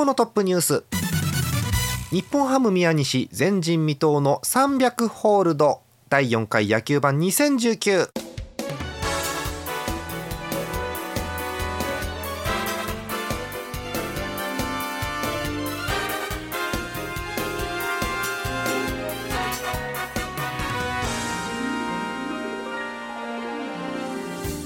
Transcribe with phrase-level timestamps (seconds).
[0.00, 0.84] 今日のトップニュース。
[2.10, 5.82] 日本ハム宮西前人未到の300ホールド。
[6.08, 8.08] 第4回野球盤2019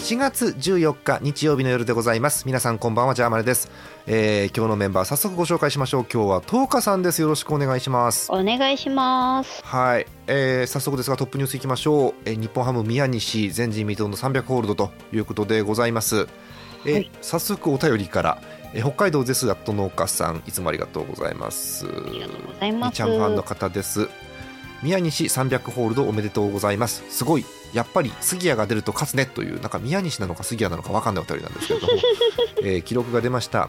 [0.04, 2.44] 4月14日日曜日の夜でございます。
[2.44, 3.70] 皆さんこんばんはジャーマネです、
[4.06, 6.02] えー、今日のメンバー早速ご紹介しましょう。
[6.12, 7.22] 今日は東花さんです。
[7.22, 8.30] よろしくお願いします。
[8.30, 9.64] お願いします。
[9.64, 16.28] はい、えー、早速ですがトップニュースいきましょう、えー、日本ハム宮西前人未到の300ホールドということでございます。
[16.84, 18.42] えー、はい、早速お便りから、
[18.74, 21.86] えー、北海道ゼスアット農家さんいつもありがとうございます。
[21.86, 22.90] ありがとうございます。
[22.90, 24.10] みちゃんファンの方です。
[24.82, 27.02] 宮西300ホールドおめでとうございます。
[27.08, 31.92] すごいやっぱり杉谷が出ると勝つねというなんか宮西なのか杉谷なのか分かんないお便りなんですけれども、
[32.62, 33.68] えー、記録が出ました、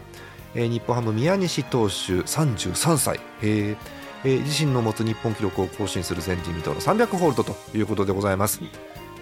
[0.54, 3.76] えー、日本ハム宮西投手33歳、えー。
[4.24, 8.60] えー、自身の持つ日本記録を更新する前人未到の300ホールドということでございます、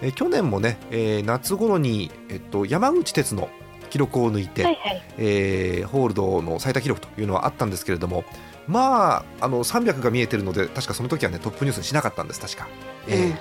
[0.01, 3.49] えー、去年もね、えー、夏頃に、えっと、山口哲の
[3.89, 8.23] 記録を抜いて、はいはい、えー、ホールドの最多記録というのはあったんですけれども
[8.67, 12.67] まああの300が見えてるので確かその時はねトップニュースにしなかったんです確か、
[13.07, 13.37] えー、うん、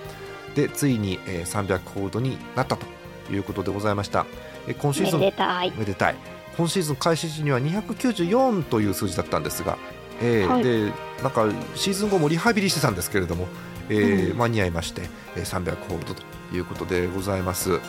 [0.55, 2.87] でついに、えー、300ホールドになったと
[3.33, 4.27] いうことでございました、
[4.67, 5.73] えー、今シーズンめでたい。
[5.77, 6.17] めでたい。
[6.57, 9.77] 今シーズン開始時には294という数字だったんですが、
[10.21, 13.49] えー、はい、でなんかシーズン後もリハビリしてたんですけれども、
[13.89, 15.03] えー、うん、間に合いまして、
[15.37, 16.23] えー、300ホールドと
[16.53, 17.81] いうことでございます、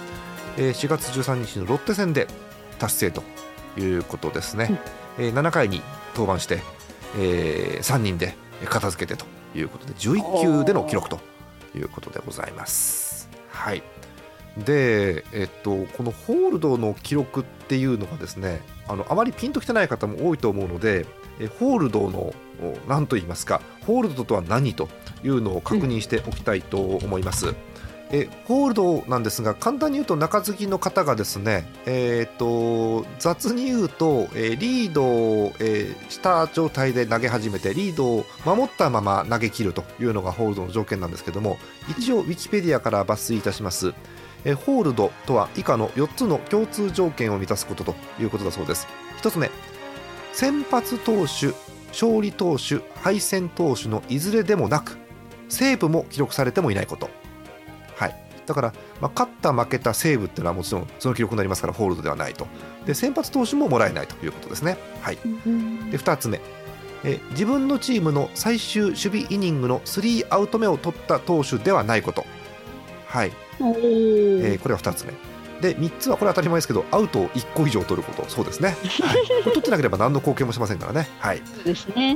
[0.57, 2.27] えー、4月13日のロッテ戦で
[2.79, 3.23] 達成と
[3.77, 4.81] いうことですね、
[5.19, 5.81] うん、えー、7回に
[6.15, 6.61] 登板して
[7.17, 9.25] えー、3人で片付けてと
[9.57, 11.19] いうことで11球での記録と
[11.75, 13.29] いうことでございます。
[13.49, 13.83] はい
[14.57, 21.05] で、えっと、このホールドの記録っていうのがですねあのあまりピンときてない方も多いと思うので
[21.41, 22.33] えホールドの
[22.87, 24.87] 何と言いますかホールドとは何と
[25.25, 27.47] いうのを確認しておきたいと思います。
[27.47, 27.55] うん
[28.11, 41.57] えホールドなんですが簡単に言うと中継ぎの方がですね、えーと、雑に言うと、え、リードを、えー、した状態で投げ始めてリードを守ったまま投げ切るというのがホールドの条件なんですけども
[41.97, 43.93] 一応ウィキペディアから抜粋いたします、
[44.43, 48.87] え、ホールドとは以下の4つの共通条件を満たすことということだそうです。
[49.21, 49.49] 1つ目
[50.31, 51.55] 先発投手
[51.89, 54.97] 勝利投手敗戦投手のいずれでもなく
[55.47, 57.24] セーブも記録されてもいないこと。
[58.45, 62.47] だから、まあ、勝った負けたセーブっていうのはもちろんその記録になりますからホールドではないと。
[62.85, 65.21] で先発投手ももらえないということですね、はい、で
[65.97, 66.39] 2つ目。
[67.03, 72.25] え自分のチームの最終守備イニングの3アウト目を取った投手ではないこと、
[73.07, 73.31] はい。
[73.59, 75.13] えー、これは2つ目
[75.65, 78.77] で3つはこれ当たり前ですけどアウトを1個以上取ることそうですね、はい、
[79.43, 81.09] こ れ取ってなければ何の貢献もしませんからね。
[81.19, 81.41] はい、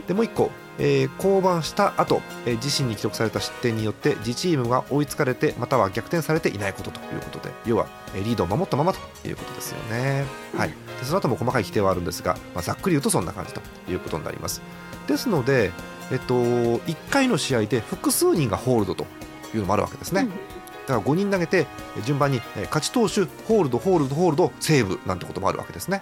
[0.07, 10.25] でもう1個、えー、降板した後、えー、自身に記録された失点によって自チームが追いつかれてまたは逆転されていないことということで要は、えー、リードを守ったままということですよね。
[10.55, 14.61] はい、でその後も細かい規定はあるんですが、まあ、ざっくり言うとそんな感じということになります。
[15.07, 15.71] ですので、
[16.11, 19.07] えっと、1回の試合で複数人がホールドと
[19.55, 20.21] いうのもあるわけですね。
[20.21, 20.58] うんだ
[20.89, 21.67] から5人投げて
[22.05, 26.01] 順番に勝ち投手ホールドホールドホールドセーブなんてこともあるわけですね。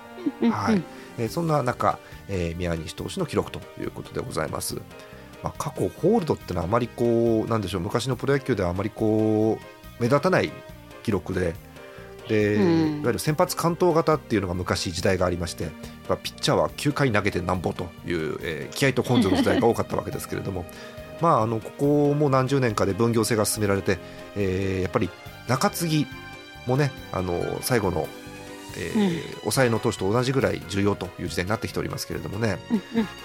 [0.52, 0.84] はい、
[1.18, 4.76] えそんな中、えー、宮西投手の記録ということでございます。
[5.44, 10.52] まあ、過去ホールドってのはあまりこうなんでしょう昔のプロ野球ではあまりこう目立たない
[11.04, 11.54] 記録で
[12.28, 15.70] で、うん、いわゆる先発完投型っていうのが昔時代がありまして
[16.24, 20.66] ピッチャーは9回投げてなんぼという、えー、気合と根性の時代が多かったわけですけれども
[21.22, 23.98] まあ、あのここも何十年かで分業制が進められて、
[24.36, 25.10] えー、やっぱり
[25.48, 26.08] 中継ぎ
[26.66, 28.08] もねあの最後の、
[28.78, 32.84] えー、うん、抑えの投手と同じぐらい重要という時代になってきておりますけれどもね、うんうん、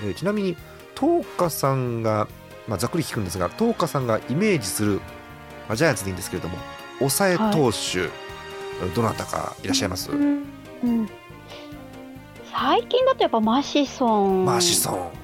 [0.08, 0.56] えー、ちなみに
[0.98, 2.28] 東花さんが、
[2.68, 5.00] まあ、ざっくり聞くんですが東花さんがイメージする、
[5.68, 6.56] まあ、ジャイアンツでいいんですけれども
[6.98, 7.70] 抑え投手、はい、
[8.94, 10.44] どなたかいらっしゃいます、うん
[10.84, 11.08] うん、
[12.52, 14.44] 最近だとやっぱマシソン。
[14.44, 15.21] マシソン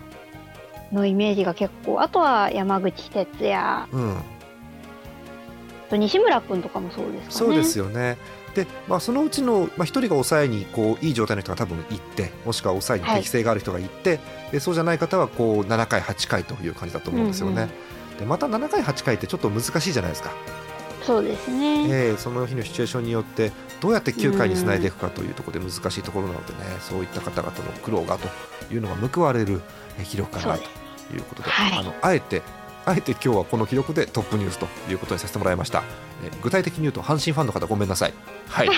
[0.93, 2.00] のイメージが結構。
[2.00, 4.17] あとは山口哲也、うん、
[5.88, 7.31] と西村君とかもそうですかね。
[7.31, 8.19] そうですよね。
[8.55, 14.20] で、まあ、そのうちの、まあ、1人が抑えにこういい状態の人が多分行ってもしくは抑えに適性がある人が行って、
[14.52, 17.69] でそうじゃない方はこう7回8回という感じだと思うんですよね。
[18.19, 20.32] でまた7回8回ってちょっと難しいじゃないですか。
[21.02, 23.50] そうですね、えーその日のシチュエーションによって
[23.81, 28.29] どうやって9回につないでいくかというところで難しいところなのでね、そういった方々の苦労がと
[28.75, 29.62] いうのが報われる
[29.99, 30.65] えー記録かなそう
[31.11, 31.79] ということで、はい。
[31.79, 32.43] あのあえて
[32.87, 35.83] あえて今日はこの記録でトップニュースということにさせてもらいました、
[36.25, 38.15] えー具体的に言うと阪神ファンの方ごめんなさい。
[38.49, 38.71] はい。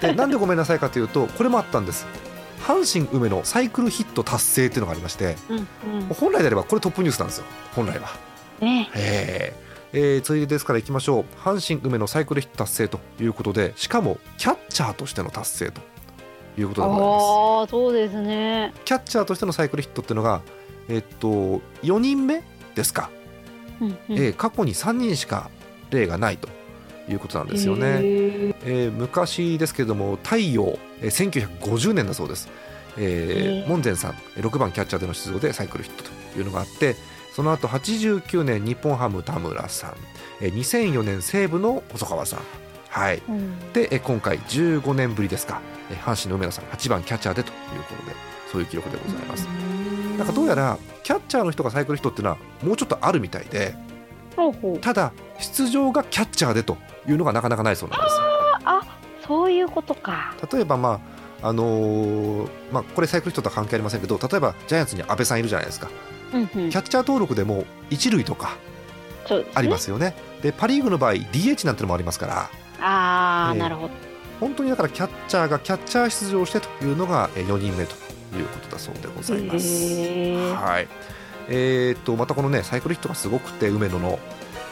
[0.00, 2.06] でなんでごめんなさいかというとこれもあったんです。
[2.62, 6.06] 阪神梅のサイクルヒット達成っていうのがありましてうんうん。
[6.08, 7.44] 本来であればこれトップニュースなんですよ。
[7.74, 8.08] 本来は。
[8.60, 8.90] ね。
[8.94, 9.66] えー。
[9.92, 11.24] えー、ついでですからいきましょう。
[11.40, 15.80] 阪神梅のサイクルヒット達成ということでしかもキャッチャーとしての達成と
[16.58, 17.70] いうことでございます。
[17.70, 18.72] そうですね。
[18.84, 20.42] キャッチャーとしてのサイクルヒットっていうのが
[20.88, 22.42] えっと4人目
[22.74, 23.10] ですか、
[23.80, 23.96] うんうん。
[24.10, 25.50] えー過去に3人しか
[25.90, 26.48] 例がないと
[27.08, 32.48] いうことなんですよね、えー昔ですけれども太陽、えー1950年だそうです、
[32.96, 36.96] えー門前さんえー6番キャッチャーでの出場でサイクルヒットというのがあって
[37.34, 39.94] その後89年日本ハム田村さん、
[40.40, 42.40] えー2004年西武の細川さん
[42.96, 43.22] はい。
[43.28, 43.72] うん。
[43.72, 45.60] でえー今回15年ぶりですか。
[45.90, 48.16] えー阪神の梅野さん8番キャッチャーでということで
[48.50, 49.46] そういう記録でございます。
[50.18, 53.74] なんかどうやらキャッチャーの人がサイクルヒットっていうのはもうちょっとあるみたいで
[54.80, 58.14] ただ出場がキャッチャーでというのがなかなかないそうなんです。
[58.64, 58.82] あ
[59.26, 60.34] そういうことか。
[60.52, 61.00] 例えばま
[61.42, 65.90] ああのーまあ、これサイクルヒットとは関係ありませんけど例えばジャイアンツに阿部さんいるじゃないですか。
[66.32, 66.48] うんうん。
[66.48, 68.56] キャッチャー登録でも一塁とか
[69.54, 70.14] ありますよね。
[70.42, 72.50] でパ・リーグの場合 DH なんてのもありますから
[72.80, 73.94] ああ、ええなるほど。
[74.40, 77.94] 本当にだからキャッチャーがキャッチャー出場してというのが4人目と
[78.36, 79.66] いうことだそうでございます。
[80.54, 80.88] はい。
[81.48, 84.18] えー、とまたこのねサイクルヒットがすごくて梅野の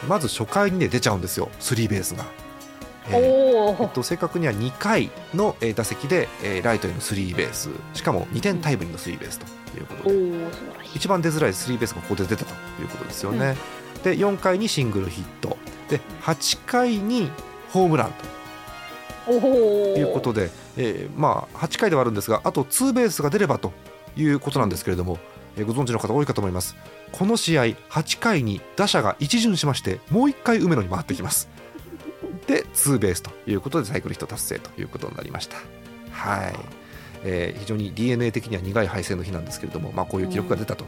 [0.07, 1.49] まず初回にね出ちゃうんですよ。
[1.59, 2.25] スリーベースが。
[3.07, 7.69] えーおおえっと、正確には2回のえー打席で、えーライトへのスリーベース。
[7.93, 9.45] しかも2点タイムリーのスリーベースと
[9.77, 12.51] いうことおで一番出づらいスリーベースがここで出たと
[12.81, 13.55] いうことですよね。
[14.03, 15.57] で4回にシングルヒット。
[15.89, 17.31] で8回に
[17.75, 18.35] ホームランと。
[19.31, 23.73] いうことで、えーまあ、8回ではあるんですがあとツーベースが出ればと
[24.15, 25.17] いうことなんですけれども、
[25.57, 26.75] えーご存知の方多いかと思います。
[27.11, 31.49] この試合8回に打者が一巡しましてもう1回梅野に回ってきます。
[32.47, 35.57] でツーベースということでサイクルヒット達成ということになりました。
[36.11, 36.55] はい、
[37.23, 40.85] えー非常に DNA 的には苦い敗戦の日なんですけれども、まあ、こういう記録が出たと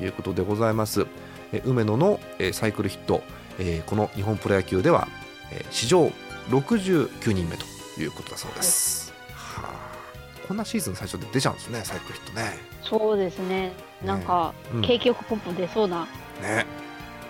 [0.00, 1.06] いうことでございます、
[1.52, 3.22] えー梅野の、えーサイクルヒット、
[3.58, 5.08] えーこの日本プロ野球では、
[5.50, 6.12] えー史上
[6.50, 7.64] 69人目と
[8.00, 10.46] いうことだそうです、はあ。
[10.46, 12.58] こんなシーズン最初で出ちゃうんですねサイクルヒットね。
[12.82, 13.72] そうですね。
[14.04, 14.82] なんか、うん。
[14.82, 16.06] 景気よくポンポン出そうな
[16.42, 16.66] ね。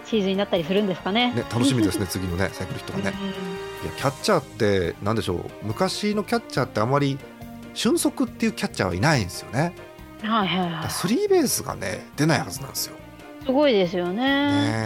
[0.06, 1.32] シーズンになったりするんですかね。
[1.34, 3.17] ね楽しみですね次のね サイクルヒットがね。
[3.82, 5.44] いやキャッチャーってなんでしょう？
[5.62, 7.19] 昔のキャッチャーってあまり
[7.75, 9.75] 俊足っていうキャッチャーはいないんですよね。
[10.25, 10.72] うんはいはい。
[10.72, 12.96] はいスリーベースがね出ないはずなんですよ、
[13.44, 14.22] すごいですよね。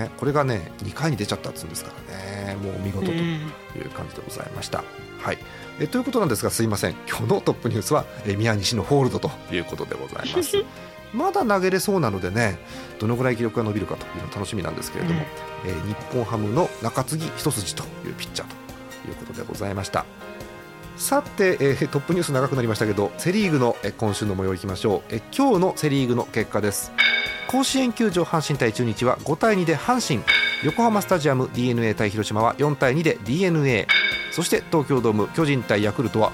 [0.07, 2.57] ね、これがね2回に出ちゃったっつうんですからね。
[2.57, 3.13] もうお見事と。
[3.13, 4.85] うんいう感じでございました。
[5.19, 5.39] はい
[5.81, 10.65] えということなんですがすいません今日のトップニュースはえ宮西のホールドということでございます。
[11.15, 12.59] まだ投げれそうなのでね
[12.99, 15.23] どのぐらい記録が伸びるかというの楽しみなんですけれども、
[15.65, 20.05] えー日本ハムの中継ぎ一筋というピッチャーということでございました。
[20.97, 26.93] さて、えートップニュース長くなりましたけどセ・リーグの、えー今週の模様いきましょう、えー今日のセ・リーグの結果です。
[27.49, 30.25] 甲子園球場阪神対中日は5対2で阪神。
[30.65, 33.87] 横浜スタジアム d n a 対広島は4対2で d n a
[34.33, 36.33] そして東京ドーム巨人対ヤクルトは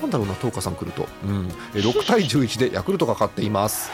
[0.00, 3.90] なんだろうな東花さん来ると、うん、えー6対11でヤクルトが勝っています。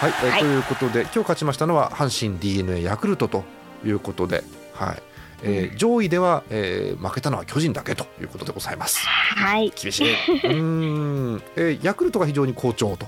[0.00, 0.40] はい、えーはい。
[0.40, 3.44] ということで今日勝ちましたのは阪神 d n a ヤクルトと
[3.84, 4.44] いうことで、
[4.74, 5.02] はい
[5.42, 9.06] えー上位では、えー負けたのは巨人だけということでございます。
[9.06, 10.12] はい厳しい。
[10.12, 13.06] うーん、えーヤクルトが非常に好調と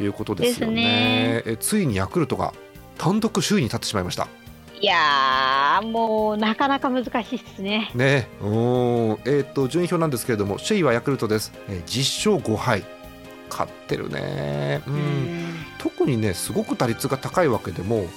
[0.00, 0.74] いうことですよね。
[0.74, 2.52] ねえーついにヤクルトが
[2.98, 4.28] 単独首位に立ってしまいました。
[4.80, 11.52] いやーもうなかなか難しいですねね、うーん、えっ、と順位表なんですけれども、首位はヤクルトです。
[11.68, 12.84] えー10勝5敗。
[13.50, 14.82] 勝ってるね。
[14.86, 15.54] うん。
[15.78, 18.08] 特にね、すごく打率が高いわけでも、うん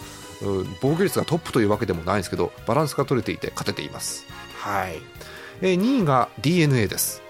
[0.82, 4.26] 防御率がトップというわけでもないんですけど、バランスが取れていて勝てています。
[4.56, 5.02] はい。
[5.62, 7.22] えー2位が DNA です。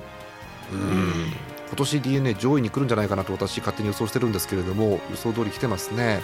[0.71, 1.31] うん。
[1.67, 6.21] 今年 DNA 上位に来るんじゃないかなと私勝手に予想してるんですけれども予想通り来てますね、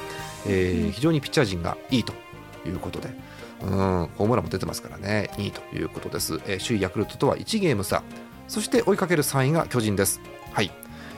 [0.48, 2.14] えーうん非常にピッチャー陣がいいと
[2.66, 3.10] いうことで
[3.62, 3.70] うん
[4.18, 8.04] ホームランも出てますからねいいということです、えー首位ヤクルトとは1ゲーム差
[8.48, 10.22] そして追いかける3位が巨人です
[10.54, 10.72] はい、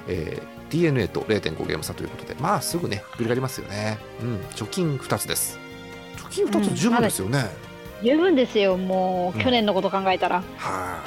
[0.07, 3.97] えー DNA と0.5ゲーム差ということでまあすぐね振り返りますよね。
[4.21, 5.59] うん貯金2つです。
[6.17, 7.45] 貯金2つ十分ですよね、
[8.03, 10.43] 十分ですよもう、うん去年のこと考えたら。
[10.57, 11.03] は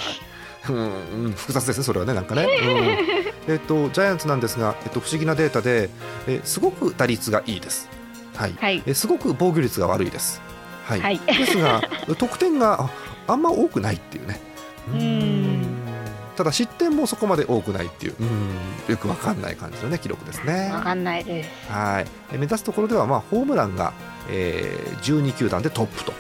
[0.71, 2.45] うん、複雑ですね、それはね、なんかね。
[2.45, 5.89] うん、えっと、ジャイアンツなんですが、えっと、不思議なデータで、
[6.27, 7.89] えすごく打率がいいです。
[8.35, 10.43] はい、はい、えすごく防御率が悪いです。
[10.85, 11.83] はい、はい、ですが、
[12.19, 12.91] 得点が
[13.27, 14.41] あんま多くないっていうね。
[14.93, 15.78] うん
[16.39, 18.15] ただ失点もそこまで多くないっていう、
[18.89, 20.71] よくわかんない感じのね記録ですね。
[20.73, 21.51] わかんないです。
[21.69, 22.07] はい。
[22.31, 23.93] 目指すところではまあホームランが、
[24.31, 26.13] えー、12球団でトップと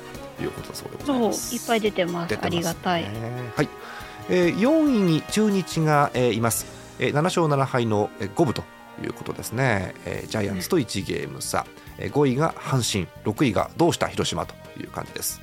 [0.43, 1.55] いうことだそうでございます。
[1.55, 2.35] いっぱい出てます。
[2.35, 3.05] すね、ありがたい。
[3.05, 3.69] はい。
[4.29, 6.67] えー、4位に中日が、えー、います。
[6.99, 8.65] えー、7勝7敗の五分と
[9.01, 9.95] いうことですね。
[10.05, 11.65] えー、ジャイアンツと1ゲーム差。
[11.99, 15.41] えー、5位が阪神、6位がどうした広島という感じです。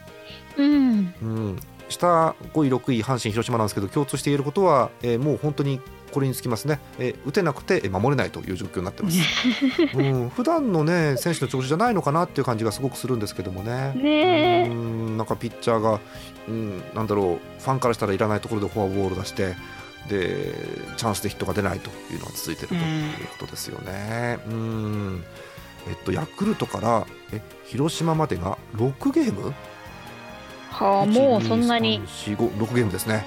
[0.58, 1.14] うん。
[1.22, 1.60] うん。
[1.90, 5.80] 下5位、6位、阪神、広島なんですけど共通して言えることは、えー、もう本当に
[6.12, 9.20] これにつきますね、えー、打てなくて守れないという状況になってます、
[9.94, 13.94] うん、普段のね選手の調子じゃないのかなっていう感じがすごくするんですけどもね。
[13.96, 16.00] ねうんなんかピッチャーが、
[16.48, 19.56] うん、なんだろうファンからしたらいらないところでフォアボール出して
[20.10, 20.54] で
[20.98, 22.82] チャンスでヒットが出ないというのが続いているという
[23.40, 24.40] ことですよね。
[24.48, 25.24] うん。
[25.88, 29.54] えっと、ヤクルトからえ広島までが6ゲーム
[30.78, 32.02] はあもうそんなに。
[32.02, 33.26] 4 5 6ゲームですね。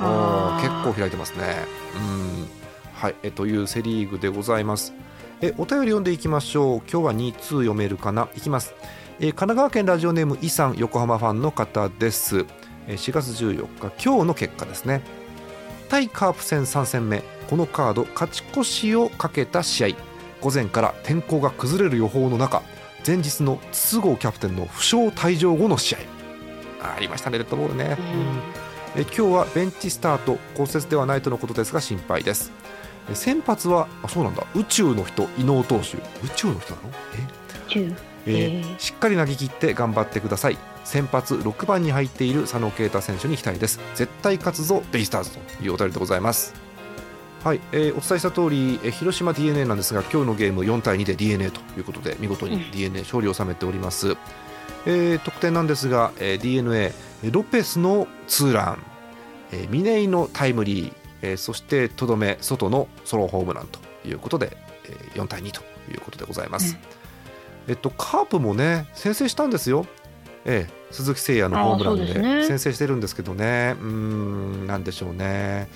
[0.00, 1.66] あ結構開いてますね。
[1.94, 2.48] うん。
[2.94, 4.94] はいえというセ・リーグでございます。
[5.42, 6.78] えお便り読んでいきましょう。
[6.90, 8.28] 今日は2通読めるかな？
[8.36, 8.74] いきます。
[9.20, 12.46] え神奈川県ラジオネームイさん横浜ファンの方です。
[12.86, 15.02] え4月14日今日の結果ですね。
[15.90, 17.22] 対カープ戦3戦目。
[17.50, 19.96] このカード勝ち越しをかけた試合。
[20.40, 22.62] 午前から天候が崩れる予報の中。
[23.06, 25.98] 前日の筒香キャプテンの負傷退場後の試合
[26.80, 27.96] ありましたね、レッドボールね。
[28.94, 32.52] うん、え今日はベンチスタート、骨折ではないとのことですが心配です。
[33.14, 34.46] 先発はあそうなんだ。
[34.54, 35.96] 宇宙の人伊能投手。
[35.96, 36.90] 宇宙の人なの？
[37.74, 37.96] え？
[38.26, 40.58] えー、しっかり投げ切って頑張ってください。
[40.84, 43.80] 先発6番に入っている佐野啓太選手に期待です。
[43.94, 46.54] 絶対勝つぞベイスターズというお便りでございます。
[47.44, 54.16] はい、えー、お伝えした通り、えー、広島 d n a なんですが今日のゲーム4対2で d n a ということで見事に d n a 勝利を収めております、うん
[54.86, 56.92] えー、得点なんですが、えー、d n a
[57.30, 58.82] ロペスのツーラン、
[59.52, 66.76] えー、峰井のタイムリー、えー、そしてとどめ外のソロホームランということで、えー、4対2ということでございます、
[67.66, 69.86] うん、えっとカープもね先制したんですよ、
[70.44, 73.76] えー、鈴木誠也のホームランで先制してるんですけどね。
[73.80, 75.68] うんなんでしょうね。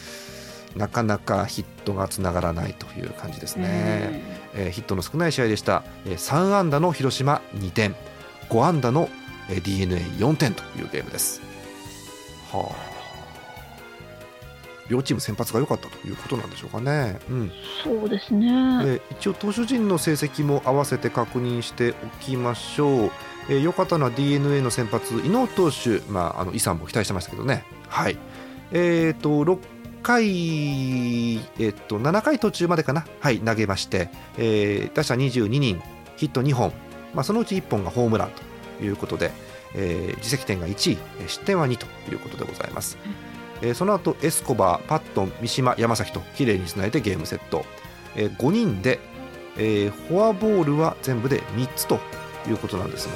[0.76, 4.22] なかなかヒットがつながらないという感じですね、
[4.54, 7.94] えー、ヒットの少ない試合でした、えー、3安打の広島2点
[8.48, 9.08] 5安打の
[9.62, 11.40] d n a 4点というゲームです。
[12.52, 12.92] はあ
[14.88, 17.18] 両チーム先発が良かったということなんでしょうかね。
[17.30, 19.00] うん、そうですね。
[19.10, 23.10] 一応投手陣の成績も合わせて確認しておきましょう。
[23.48, 27.64] えー、良かったのは d n a の先発伊能投手、まああのイさんも期待してましたけどね。
[27.88, 28.18] はい。
[28.72, 29.58] えっ、ー、と6
[30.02, 35.80] 回えっ、ー、と7回途中までかなはい投げまして、えー、打者22人
[36.16, 36.72] ヒット2本
[37.14, 38.30] まあ、そのうち1本がホームラン
[38.78, 39.30] ということで、
[39.74, 42.98] えー、自責点が1位失点は2ということでございます、
[43.62, 47.64] うん、えー、その後エスコバーパットン三島山崎ときれいにつないでゲームセット、
[48.16, 48.98] えー、5人で、
[49.56, 51.98] えー、フォアボールは全部で3つと
[52.48, 53.14] いうことなんですが、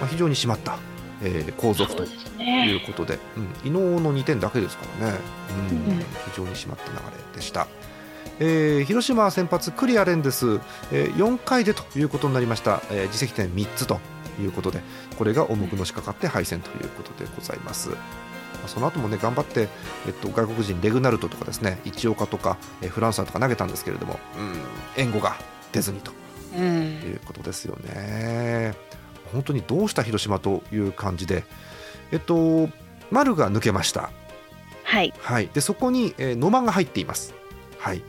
[0.00, 0.78] まあ、非常に締まった、
[1.22, 5.18] えー、後続ということで、うん、伊能の2点だけですからね、
[5.70, 6.04] うん、うん、非
[6.36, 6.92] 常に締まった流
[7.32, 7.66] れでした。
[8.40, 10.60] えー、広島先発クリアレンです、
[10.92, 14.00] えー、4回でということになりました、えー、自責点3つと
[14.40, 14.80] いうことで
[15.18, 17.90] これが重くのしかかって敗戦ということでございます。
[18.66, 19.68] その後もね頑張って、
[20.06, 25.36] えっと、外国人レグナルトとかですね一岡とか、えフランスとか投げたんですけれども、うん、援護が
[25.72, 26.12] 出ずにと、
[26.56, 28.74] うん、いうことですよね。
[29.32, 31.44] 本当にどうした広島という感じで、
[32.12, 32.68] えっと、
[33.10, 34.10] 丸が抜けました。
[34.84, 37.39] はい、はい、でそこに、えー、野間が入っています。
[37.80, 38.02] はい、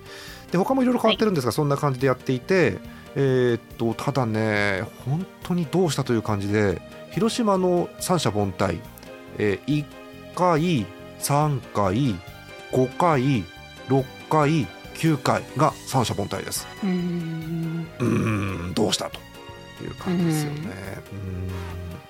[0.51, 2.77] で他もいろいろ変わってるんですが、はい、そんな感じでやっていて、
[3.15, 8.79] えー、っとただね本当にどうしたという感じで広島の三者凡退、
[9.37, 9.85] えー、1
[10.35, 10.85] 回
[11.19, 12.15] 3回
[12.71, 13.43] 5回
[13.87, 16.67] 6回9回が三者凡退です。
[16.83, 18.73] うん。
[18.73, 19.19] どうしたと
[19.83, 20.59] いう感じですよね。
[21.11, 22.00] うん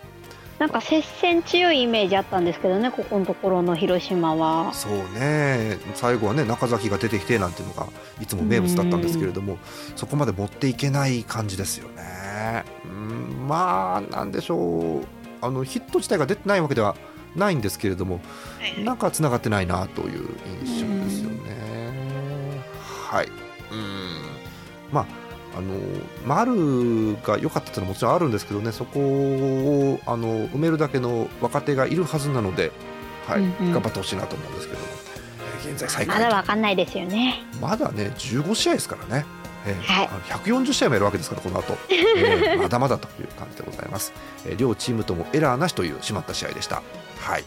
[0.61, 4.71] なんか接戦強いイメージあったんですけどね、ここのところの広島は。
[4.75, 7.87] そうね、最後はね、中崎が出てきてなんていうのが、
[8.21, 9.57] いつも名物だったんですけれども、
[9.95, 12.63] そこまで持っていけない感じですよね。
[12.85, 15.05] うんまあ、なんでしょう、
[15.41, 16.95] あのヒット自体が出てないわけでは
[17.35, 18.19] ないんですけれども、
[18.83, 20.29] なんかつながってないなという
[20.63, 22.61] 印象ですよね。
[23.09, 24.31] はいうん
[24.91, 25.20] まあ
[25.55, 25.73] あの
[26.25, 32.71] 丸が良かったというのはもちろんあるんですけどねそこをあの埋めるだけの若手がいるはずなので、
[33.27, 34.85] はい、うんうん、頑張ってほしいなと思うんですけども、
[35.65, 37.43] 現在最下位まだわかんないですよね。
[37.59, 39.25] まだね15試合ですからね。
[39.65, 40.07] えーはい。
[40.29, 44.13] 140試合もやるわけですからこの後、 えーまだまだという感じでございます、
[44.45, 46.81] えー両チームともエラーなしという締まった試合でした。
[47.19, 47.43] はい、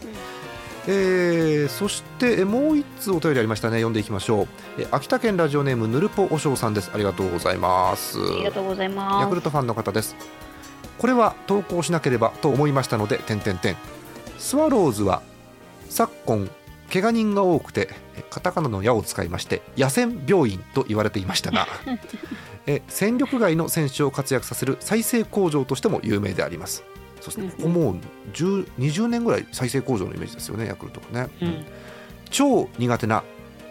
[0.87, 3.77] えーそしてえーもう一つお便りありましたね。
[3.77, 6.91] 読んでいきましょう、えー秋田県ラジオネームぬるぽおしょうさんです。
[6.93, 8.19] ありがとうございます。
[8.19, 9.29] ありがとうございヤます。
[9.29, 10.15] クルトファンの方です。
[10.97, 13.75] これは投稿しなければと思いましたので点々点
[14.37, 15.21] スワローズは
[15.89, 16.49] 昨今
[16.91, 21.67] 怪我人が多くてえカタカナの矢を使いまして野戦病院と言われていましたが
[22.65, 26.83] え戦力外の選手を活躍させる再生工場としても有名であります
[27.25, 27.95] そしてここもう
[28.33, 31.65] 10 20年ぐらい再生工場のイメージですよねヤクルトがね、うん。
[32.29, 33.23] 超苦手な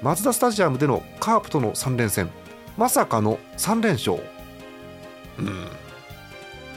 [0.03, 2.29] マツダスタジアムでのカープとの3連戦。
[2.77, 4.19] まさかの3連勝。
[5.39, 5.69] うん。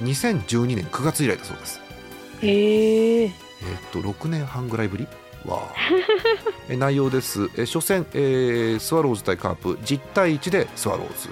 [0.08, 1.82] 2012年9月以来だそうです。
[2.44, 3.34] へええーっ
[3.92, 5.08] と6年半ぐらいぶり？
[6.78, 7.50] 内容です。
[7.58, 9.74] え初戦、えースワローズ対カープ。
[9.78, 11.30] 10対1でスワローズ、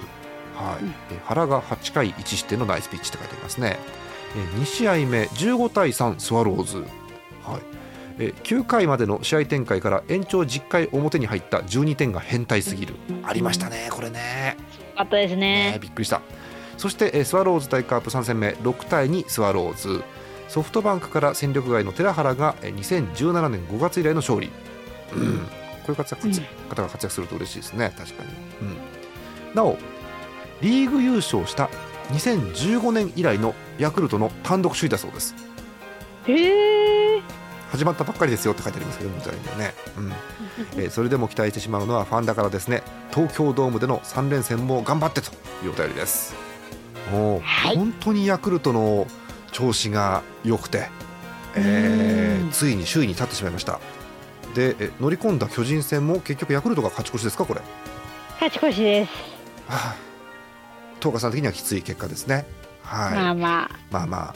[0.56, 0.82] はい。
[0.82, 0.90] うん。
[1.12, 3.78] え原が8回1失点のナイスピッチって書いてありますね。
[3.78, 4.05] え
[4.40, 7.76] 2試合目15対3スワローズ、はい。
[8.18, 14.56] え9回までの試合展開から延長10回表に入った12点が変態すぎる、ありましたねこれね。
[14.58, 15.72] よかったですね。
[15.72, 16.22] ねびっくりした。
[16.78, 20.02] そしてえースワローズ対カープ3戦目6対2スワローズ。
[20.48, 24.48] ソフトバンクから戦力外の寺原がえー2017年5月以来の勝利、
[25.12, 25.46] うん、こ
[25.88, 26.34] ういう活躍、うん。
[26.68, 27.92] 方が活躍すると嬉しいですね。
[27.98, 28.30] 確かに、
[28.62, 28.64] う
[29.52, 29.76] ん、なお
[30.62, 31.68] リーグ優勝した
[32.12, 35.34] 2015年以来のヤクルトの単独首位だそうです。
[36.26, 37.22] へえ
[37.70, 40.12] 始まったばっかりですよって書いてありますけどみたいにね、うん。
[40.82, 42.82] えーそれでも期待してしまうのはファンだからですね。
[43.12, 45.30] 東京ドームでの3連戦も頑張ってと
[45.64, 46.34] いうお便りです。
[47.12, 47.76] もう、はい。
[47.76, 49.06] 本当にヤクルトの
[49.52, 50.88] 調子が良くて、
[51.54, 52.50] えーうん。
[52.50, 53.80] ついに首位に立ってしまいました。
[54.54, 57.66] でえ乗り込んだ巨人戦も結局ヤクルトが勝ち越しですかこれ、は
[58.40, 59.12] 勝ち越しです。
[59.68, 59.94] あ、
[60.98, 62.46] 東華さん的にはきつい結果ですね
[62.86, 63.70] はい、まあまあ。
[63.90, 64.34] まあまあ。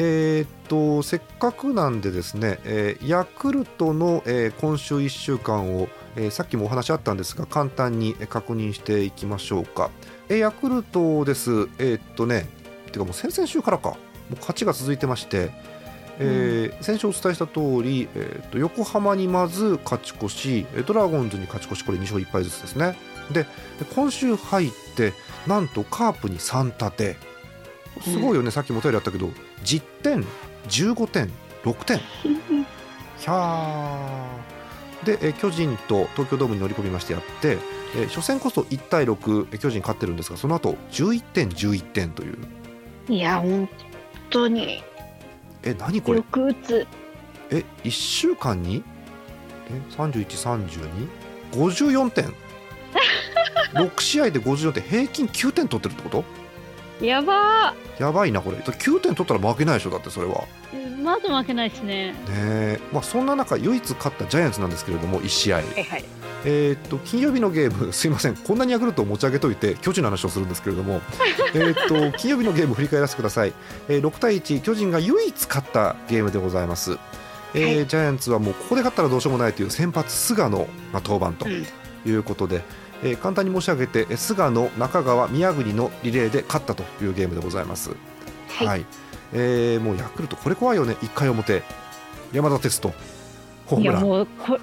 [0.00, 9.90] えーっとせっかくなんでですね、えーヤクルトの、えー今週1週間を、えーさっきもお話あったんですが簡単にえー確認していきましょうか、
[10.28, 11.50] えーヤクルトです。
[11.78, 12.46] えーっとね
[12.92, 13.90] てかもう先々週からか。
[13.90, 13.96] も
[14.34, 15.50] う勝ちが続いてまして、
[16.20, 22.96] えー先週お伝えした通り、えーっと横浜にまず勝ち越しえードラゴンズに勝ち越しこれ2勝1敗ずつですね。
[23.32, 23.48] でで
[23.94, 25.12] 今週入って
[25.46, 27.16] なんとカープに3立て
[28.02, 29.28] すごいよね、さっきもお便りあったけど。
[29.64, 30.24] 10点
[30.68, 31.30] 15点
[31.64, 35.06] 6点ひゃー。
[35.06, 37.56] でえ巨人と東京ドームに乗り込みましてやって
[37.96, 42.36] え初戦こそ1対6え巨人勝ってるんですがその後11点11点という。
[43.08, 43.68] いや本
[44.30, 44.82] 当に。
[45.62, 46.18] え何これ？
[46.18, 46.86] よく打つ。
[47.50, 48.82] え1週間に？
[49.70, 52.34] え313254点
[53.74, 56.24] 6試合で54点平均9点取ってるってこと？
[57.00, 57.74] やば。
[57.98, 58.56] やばいなこれ。
[58.58, 60.44] 9点取ったら負けないでしょだってそれは。
[60.72, 62.12] ーまず負けないですね。
[62.12, 62.80] ねえ。
[62.92, 66.04] まあ、そんな中唯一勝ったジャイアンツなんですけれども1試合、はいはい。
[66.44, 68.36] えーっと金曜日のゲーム すいません。
[68.36, 71.00] こんなにヤクルトを持ち上げといて巨人の話をするんですけれども。
[71.54, 73.52] えーっと金曜日のゲーム振り返らせてください、
[73.88, 76.98] えー6対1巨人が唯一勝ったゲームでございます、
[77.54, 77.86] えーはい。
[77.86, 81.66] ジャイアンツはもうここで勝ったらどうしようもないという先発菅野が登板とうん。
[82.06, 82.62] いうことで、
[83.02, 87.90] えー簡単に申し上げてえー菅野中川宮国のリレーで勝ったというゲームでございます。
[88.48, 88.84] はい。
[89.32, 90.94] えーもうヤクルトこれ怖いよね。
[91.02, 91.62] 1回表。
[92.32, 92.92] 山田哲人。
[93.66, 94.06] ホーいやムラン。
[94.06, 94.58] もうこ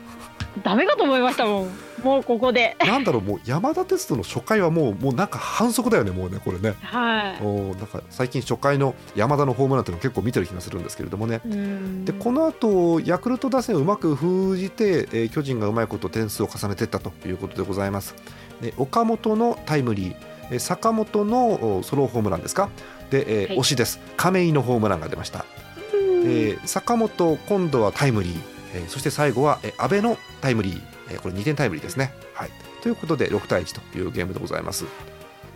[0.64, 1.70] ダメかと思いましたもん
[2.04, 2.76] もうここで。
[2.80, 6.76] なんだろうもう山田哲人の初回はもうもうなんか反則だよねもうねこれね。
[6.82, 7.44] はい。
[7.44, 11.42] おーなんか最近初回の山田のホームランっていうの結構見てる気がするんですけれどもね。
[11.46, 12.06] うん。
[12.06, 18.16] でこの後ヤクルト打線をうまく封じて、えー巨人がうまいこと点数を重ねていったということでございます。
[18.62, 20.16] で岡本のタイムリー。
[20.52, 22.70] えー坂本のおソロホームランですか？
[23.10, 23.58] で、えーはい。
[23.60, 24.00] 推しです。
[24.18, 25.46] 亀井のホームランが出ました。
[25.94, 28.42] えー坂本、今度はタイムリー、
[28.76, 32.14] えーそして最後は、えー阿部のタイムリー、えーこれ2点タイムリーですね。
[32.34, 34.86] はい、ということで6対1というゲームでございます。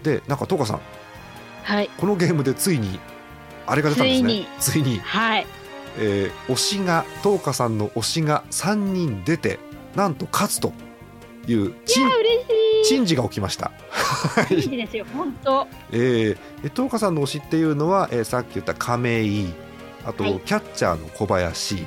[0.04, 0.82] で、なんか東さん、
[1.64, 1.90] はい。
[1.98, 3.00] このゲームでついに
[3.68, 4.48] あれが出たんですね。
[4.60, 5.46] ついに、はい。
[5.98, 9.60] えー推しが東さんの推しが3人出て、
[9.96, 10.72] なんと勝つと
[11.48, 12.30] いうい珍や嬉
[12.84, 12.88] しい。
[12.88, 13.72] 珍事が起きました。
[13.90, 14.54] はい。
[14.54, 15.68] 嬉しいですよ本当。
[15.92, 19.48] えー、え東花さんの推しっていうのは、えーさっき言った亀井
[20.06, 20.40] あと、はい。
[20.40, 21.86] キャッチャーの小林、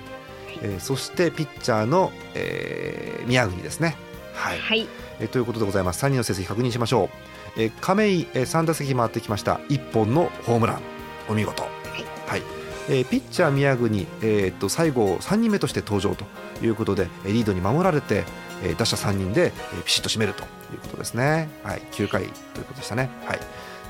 [0.62, 3.96] えーそしてピッチャーの、えー宮国ですね。
[4.34, 4.88] はい、はい。
[5.20, 6.04] えーということでございます。
[6.04, 7.10] 3人の成績確認しましょ
[7.56, 9.60] う、えー亀井、えー3打席回ってきました。
[9.68, 10.80] 1本のホームラン。
[11.28, 12.62] お見事、はい。
[12.88, 16.24] えー、ピッチャー宮国、えー、と最後3人目として登場と
[16.64, 18.24] いうことでリードに守られて、
[18.64, 23.40] えー、打者3人で、えー、ピシッと締めるということですね、はい、9回ということでしたね、はい、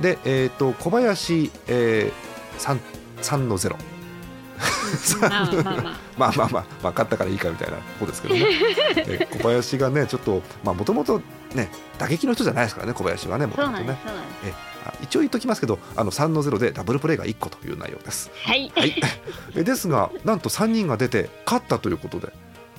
[0.03, 2.79] で、えーと、小林、えー、3,
[3.22, 3.77] 3の0
[5.20, 6.12] まあまあまあまあ。
[6.16, 9.29] まあまあ、まあ、勝ったからいいかみたいなことですけどね。
[9.33, 11.20] 小林がねちょっともともと
[11.55, 13.98] ね打撃の人じゃないですからね小林はねもともとね
[15.03, 18.31] 一応言っときますけどあの3の0でダブルプレーが1個という内容です。
[18.44, 18.94] はい、はい、
[19.64, 22.33] ですがなんと3人が出て勝ったということで。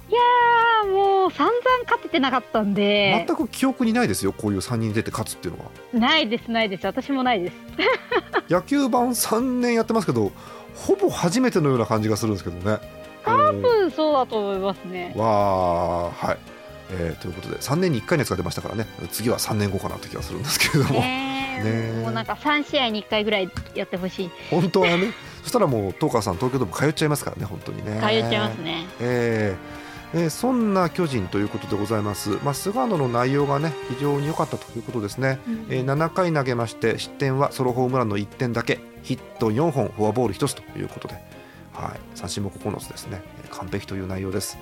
[0.09, 3.25] いやもう散々勝ててなかったんで。
[3.27, 5.71] 全く記憶にないですよこういう3人出て勝つっていうのは。
[5.93, 6.85] ないですないです。
[6.85, 7.55] 私もないです。
[8.49, 10.31] 野球盤3年やってますけど
[10.75, 12.79] ほぼ初めてのような感じがするんですけどね。
[13.23, 15.13] 多分そうだと思いますね。
[15.15, 16.37] わあはい、
[16.91, 18.85] えー、ということで3年に1回のやつが出ましたからね。
[19.11, 24.31] 次は3年後かなって気がするんですけれども、ね、もうなんか3試合に1回ぐらいやってほしい。
[24.49, 25.13] 本当はね。
[25.43, 27.99] そしたらもう東川さん東京ドーム通っちゃいますからね本当にね。
[27.99, 28.85] 通っちゃいますね。
[28.99, 41.13] えー、えー、そんな巨人ということでございます、まあ、菅野の内容がね非常に良かったということですね、うん、えー、7回投げまして失点はソロホームランの1点だけヒット4本フォアボール1つということで、
[41.73, 43.21] はい、三振も9つですね。
[43.51, 44.57] 完璧という内容です。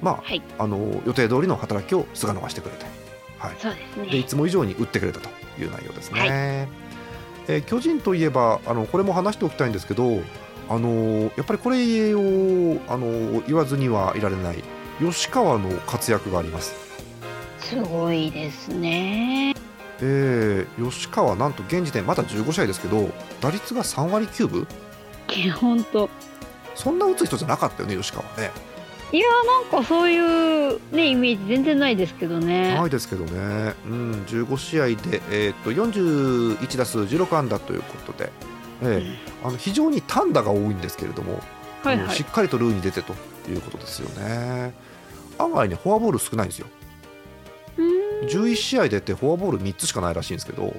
[0.00, 2.84] まあ、はい、あの予定通りの働きを菅野がしてくれて、
[3.38, 3.56] はい。
[3.58, 5.28] そうですね、でいつも以上に打ってくれたと
[5.60, 10.20] いう内容ですね、はい、えー、巨人といえばあのこれも話しておきたいんですけど
[10.68, 14.62] あのやっぱりこれをあの言わずにはいられない
[15.00, 16.74] 吉川の活躍があります。
[17.58, 19.54] すごいですね
[20.00, 24.66] えー、吉川なんと現時点まだ15試合ですけど打率が3割9分
[25.60, 26.08] 本当
[26.74, 28.50] そんな打つ人じゃなかったよね吉川ね。
[29.12, 32.74] いやなんかそういうねイメージ全然ないですけどね。
[32.74, 33.74] ないですけどね。
[33.86, 38.32] うん15試合で、えー、っと41打数16安打ということで、
[38.80, 41.40] えー、うん、あの非常に単打が多いんですけれども、
[41.82, 43.12] はいはい、しっかりとルーに出てと
[43.50, 44.72] いうことですよね。
[45.38, 46.66] 案外ねフォアボール少ないんですよ
[48.22, 50.74] 11試合出てフォアボール3つしかないらしいんですけど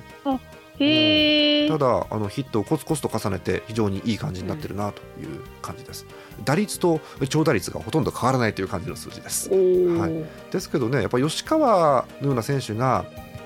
[0.79, 6.05] へただあのヒットをコツコツと重ねて非常にいい感じになってるなという感じです、
[6.43, 13.05] 打率と長打率がほとんど変わらないという感じの数字です、はい、ですけどねやっぱ吉川のような選手が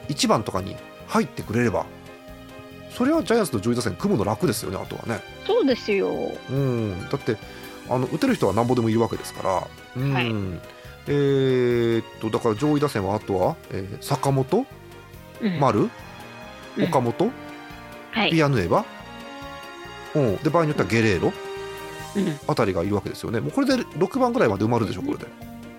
[0.09, 0.75] 1番とかに
[1.07, 1.85] 入ってくれれば
[2.91, 5.21] それはジャイアンツと上位打線組むの楽ですよねあとはね。
[5.45, 6.09] そうですよ、
[6.49, 7.37] うん、だって
[7.89, 10.33] あの打てる人はなんぼでもいるわけですから、うん、はい、
[11.07, 14.65] えー、っとだから上位打線はあとは、えー、坂本、
[15.41, 15.89] うん、丸、
[16.81, 17.31] 岡本、
[18.11, 18.85] はい、ピアヌエバ、
[20.15, 21.31] うん、で場合によってはゲレーロ、
[22.15, 23.39] うん、あたりがいるわけですよね。
[23.39, 25.25] もうこれで6番ぐらいまで埋まるでしょこれで。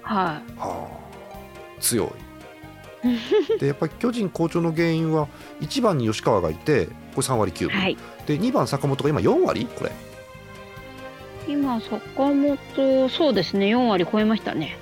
[0.03, 2.09] はい、はあ、強い。
[3.61, 5.29] でやっぱり巨人好調の原因は
[5.61, 9.67] 1番に吉川がいてこれ3割9分、はい、で2番坂本が今4割？
[9.67, 9.93] これ。
[11.47, 12.01] 今坂
[12.35, 13.67] 本そうですね。
[13.67, 14.77] 4割超えましたね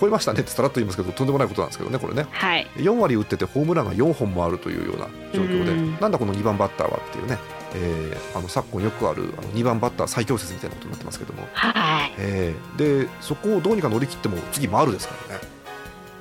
[0.00, 6.00] 超えましたねってさらっと言いますけどとんでもないことなんですけどねこれね、はい、4割打っててホームランが4本もあるというような状況で、ん。
[6.00, 7.38] なんだこの2番バッターはっていうね、
[7.74, 12.12] えー、あの昨今よくあるあの2番バッター最強説みたいなことになってますけども、はい。
[12.18, 15.40] えー、でそこをどうにか乗り切っても次丸ですからね。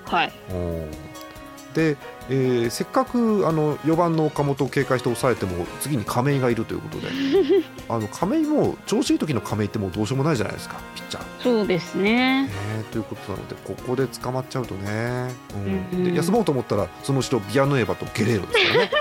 [0.06, 0.34] はい。
[1.74, 1.98] で、
[2.30, 7.08] えー、せっかくあの4番の岡本を警戒して抑えても次に亀井がいるということで
[7.90, 11.24] あの亀井も調子いい時の亀井ってもうどうしようもないじゃないですかピッチャー。
[11.42, 12.50] そうですね、ね、
[12.92, 15.32] ということなのでここで捕まっちゃうとね、
[15.92, 18.92] うん、で休もうと思ったらその後ろビアヌエバとゲレーロですからね。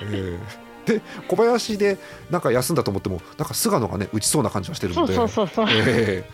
[0.02, 1.98] えーで小林で
[2.30, 6.24] なんか休んだと思ってもなんか菅野がね打ちそうな感じはしてるので。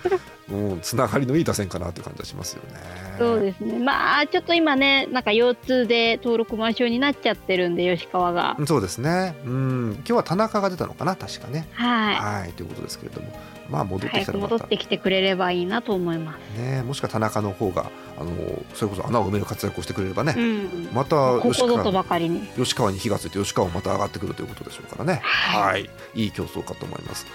[0.50, 2.80] もうつながりのいい打線かなという感じはしますよね。
[3.18, 3.78] そうですね。
[3.78, 8.56] まあちょっと今ねなんか腰痛で登録抹消になっちゃってるんで吉川が。
[8.66, 9.36] そうですね。
[9.44, 9.92] うん。
[9.98, 11.68] 今日は田中が出たのかな確かね。
[11.72, 12.16] はい。
[12.16, 13.28] はいということですけれども
[13.70, 16.61] まあ戻ってきたら戻ってきてくれればいいなと思います。
[16.61, 18.30] ねもしくは田中の方があの
[18.74, 22.40] それこそ穴を埋める活躍をしてくれればね、うん、また吉川ばかりに。
[22.56, 25.20] 吉川に火がついて吉川もまた上がってくるということでしょうからね。
[25.22, 26.26] はい、い。
[26.26, 27.26] い競争かと思います。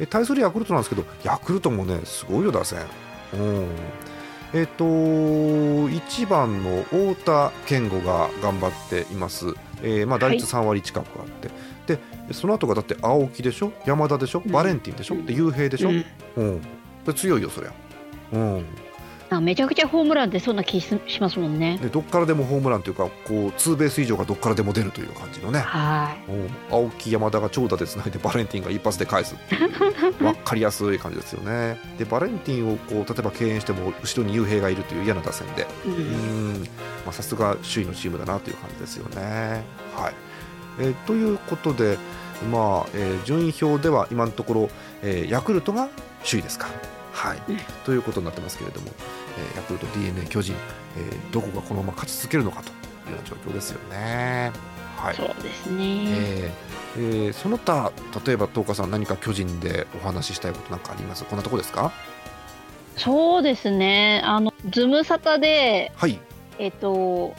[0.00, 2.80] え対するヤクルトなんですけどヤクルトもねすごいよ打線。
[3.34, 3.66] うん。
[4.54, 9.46] えっ、ー、と1番の太田健吾が頑張っています、
[9.82, 11.98] えーまあ、打率3割近くあって、はい、で
[12.32, 13.72] その後がだって青木でしょ？
[13.84, 16.04] 山田でしょ、うん、バレンティンでしょ、で雄平でしょ、うん、
[17.06, 17.72] うん、強いよそりゃ、
[18.32, 18.64] うん、
[19.30, 21.78] あめちゃくちゃホームラン出そうな気しますもんね。
[21.82, 29.34] でどっからでもホームランというかこうツーベース以上がどっからでも出るという感じのね、はい、青木山田が長打でつないでバレンティンが一発で返す
[30.18, 31.78] 分 かりやすい感じですよね。
[31.98, 35.66] でバレンティンをこう例えば敬遠しても後ろに雄平がいるという嫌な打線で。
[37.10, 39.64] さすが首位のチームだなという感じですよね。
[39.96, 40.14] はい
[40.78, 41.98] えー、ということで、
[42.50, 44.70] まあえー、順位表では今のところ、
[45.02, 45.88] えー、ヤクルトが
[46.24, 46.68] 首位ですか。
[47.12, 48.88] はい、うん、ということになってますけれども、
[49.38, 50.54] えー、ヤクルト、d n a 巨人、
[50.96, 54.50] えー、どこがこのまま勝ち続けるのかというような状況ですよね。
[54.96, 57.90] はい、そうですね、えーえー、その他
[58.24, 61.24] 例えば東花さん何か巨人でお話ししたいことなんかあります？
[61.24, 61.90] こんなとこですか？
[62.96, 64.22] そうですね。
[64.24, 66.20] あのズムサタで、はい、
[66.58, 67.34] えっ、ー、と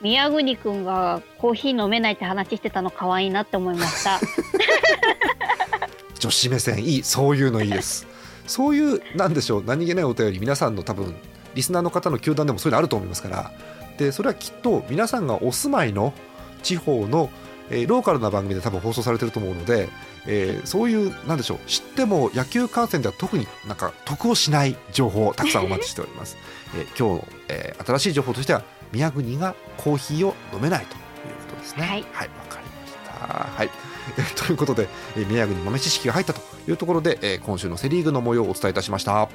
[0.00, 4.20] 宮国くんがコーヒー飲めないって話してたの可愛いなって思いました。
[6.18, 8.06] 女子目線いいそういうのいいです。
[8.46, 11.14] そういうなんでしょう何気ないお便り皆さんの多分
[11.54, 13.52] リスナーの方の球団でもそういうのあると思いますから。
[13.98, 16.14] でそれはきっと皆さんがお住まいの
[16.62, 17.28] 地方の、
[17.68, 19.90] えー、ローカルな番組で多分放送されてると思うので、
[20.26, 26.38] えー、そういうなんでしょう知っても野球観戦では特になんか得をしない情報をたくさんお待ちしております、
[26.74, 31.00] えー、今日の、え、新しい情報としては宮国がコーヒーを飲めないという
[31.48, 31.84] ことですね。
[31.84, 32.02] はい。
[32.02, 33.26] わ、はい、かりました。
[33.26, 33.70] はい。
[34.18, 39.28] えー、 ということで、えー、宮国豆知識が入ったというところで、えー、今週のセ・リーグの模様をお伝えいたしました。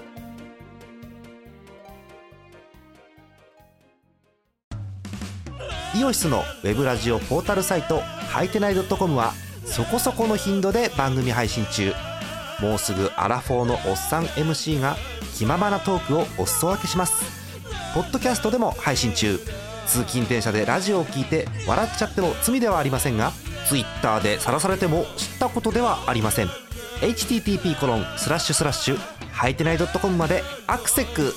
[5.95, 9.33] イオシスのウェブラジオポータルサイトハイテナイドットコムは
[9.65, 11.93] そこそこの頻度で番組配信中。
[12.61, 14.95] もうすぐアラフォーのおっさん MC が
[15.37, 17.44] 気ままなトークをお裾分けします
[17.95, 19.39] ポッドキャストでも配信中。
[19.87, 23.31] 通勤電車でラジオを聞いて笑っちゃっても罪ではありませんが
[23.69, 26.47] Twitter で晒されても知ったことではありません。
[26.99, 28.97] http コロンスラッシュスラッシュ
[29.31, 31.33] ハイテナイドットコムまでアクセック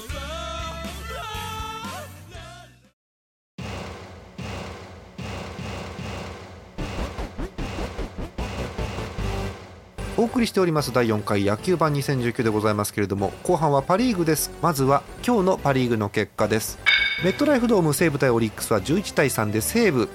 [10.18, 14.50] お送りしております第4回野球版2019でございますけれども後半はパ・リーグです。
[14.60, 16.76] まずは今日のパ・リーグの結果です。
[17.22, 20.08] メットライフドーム西武対オリックスは11対3で西武。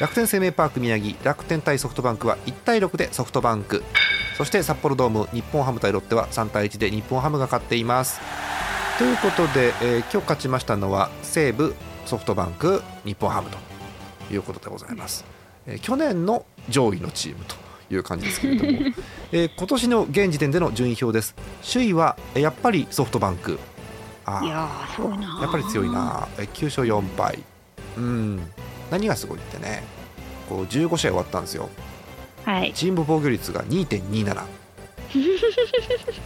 [0.00, 1.14] 楽天生命パーク宮城。
[1.22, 3.84] 楽天対ソフトバンクは1対6でソフトバンク。
[4.38, 8.18] そして札幌ドーム日本ハム対ロッテは3対1で日本ハムが勝っています。
[8.96, 11.74] ということで、えー、今日勝ちましたのは西武
[12.06, 13.58] ソフトバンク日本ハムと
[14.32, 15.24] いうことでございます、
[15.66, 17.69] えー、去年の上位のチームと。
[17.90, 18.70] いう感じですけれども、
[19.32, 21.34] えー、今年の現時点での順位表です。
[21.70, 23.58] 首位はやっぱりソフトバンク。
[24.26, 24.68] あいや
[25.40, 27.38] やっぱり強いな9勝4敗。
[27.96, 28.40] うん。
[28.90, 29.82] 何がすごいってね。
[30.48, 31.68] こう15試合終わったんですよ、
[32.44, 34.34] はい、チーム防御率が2.27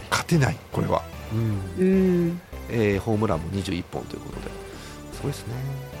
[0.09, 1.03] 勝てないこれは。
[1.31, 1.83] うん、う
[2.29, 2.41] ん。
[2.69, 4.47] えー、ホームランも21本ということで。
[5.13, 5.53] すごいですね。
[5.53, 5.94] はい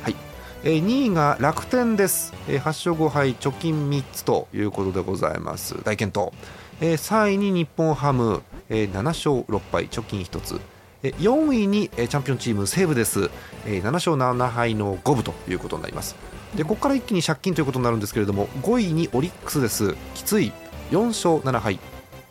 [0.67, 5.75] えー、2位が楽天です、えー、8勝5敗貯金3つということでございます。
[5.83, 6.33] 大健闘、
[6.81, 10.59] えー、3位に日本ハム、えー、7勝6敗貯金1つ。
[11.03, 13.29] 4位にチャンピオンチーム西武です、
[13.65, 16.15] 7勝7敗の五分ということになります。
[16.55, 19.93] でここから一気に借金ということになるんですけれども5位にオリックスです。
[20.15, 20.51] きつい。
[20.89, 21.79] 4勝7敗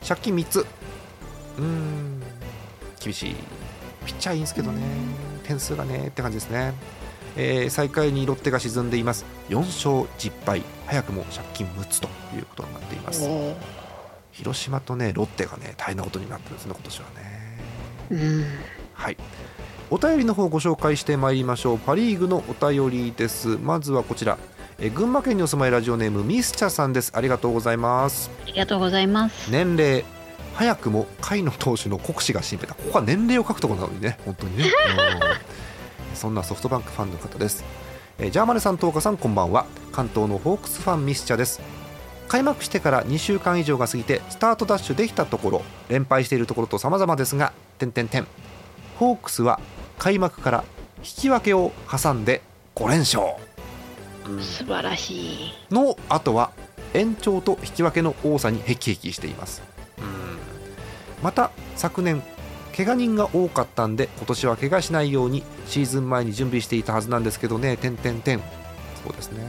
[0.05, 0.67] 借金3つ。
[1.59, 2.21] うん。
[2.99, 3.37] 厳しい。
[4.05, 4.81] ピッチャーいいんですけどね。
[5.45, 6.75] 点数がねって感じですね
[7.37, 9.25] えー、最下位にロッテが沈んでいます。
[9.49, 10.63] 4勝10敗。
[10.87, 13.29] 早くも借金6つということになっています。
[14.33, 18.75] 広島とねロッテがね大変なことになってるんですね今年はね。
[18.93, 19.17] はい。
[19.91, 21.79] お便りの方ご紹介してまいりましょう。
[21.79, 23.59] パ・リーグのお便りです。
[23.59, 24.39] まずはこちら。
[24.81, 27.13] え群馬県にお住まいラジオネームミスチャさんです。
[27.15, 28.31] ありがとうございます。
[28.43, 29.51] ありがとうございます。
[29.51, 30.05] 年齢。
[30.55, 32.69] 早くも甲斐の投手の国士が心配。
[32.69, 34.19] だここは年齢を書くところなのにね。
[34.25, 34.65] 本当にね
[36.15, 37.65] そんなソフトバンクファンの方です、
[38.19, 39.67] えー、ジャーマネさん、東花さんこんばんは。
[39.93, 41.61] 関東のホークスファンミスチャです。
[42.29, 48.27] 開幕してから2週間以上が過ぎてスタートダッシュできたところ連敗しているところと様々ですが点点点
[48.99, 49.61] ホークスは
[49.99, 50.65] 開幕から
[50.99, 52.41] 引き分けを挟んで
[52.75, 53.23] 5連勝、
[54.27, 55.53] うん、素晴らしい。
[55.71, 56.51] の後は
[56.95, 59.63] 延長と引き分けの多さにへきへきしています、
[59.99, 60.05] うん、
[61.23, 62.23] また昨年
[62.77, 67.77] 怪我人が多かったんで今年は怪我しないようにシーズン前に準備していたはずなんですけどね。
[67.77, 68.41] 点点点。
[69.03, 69.45] そうですね。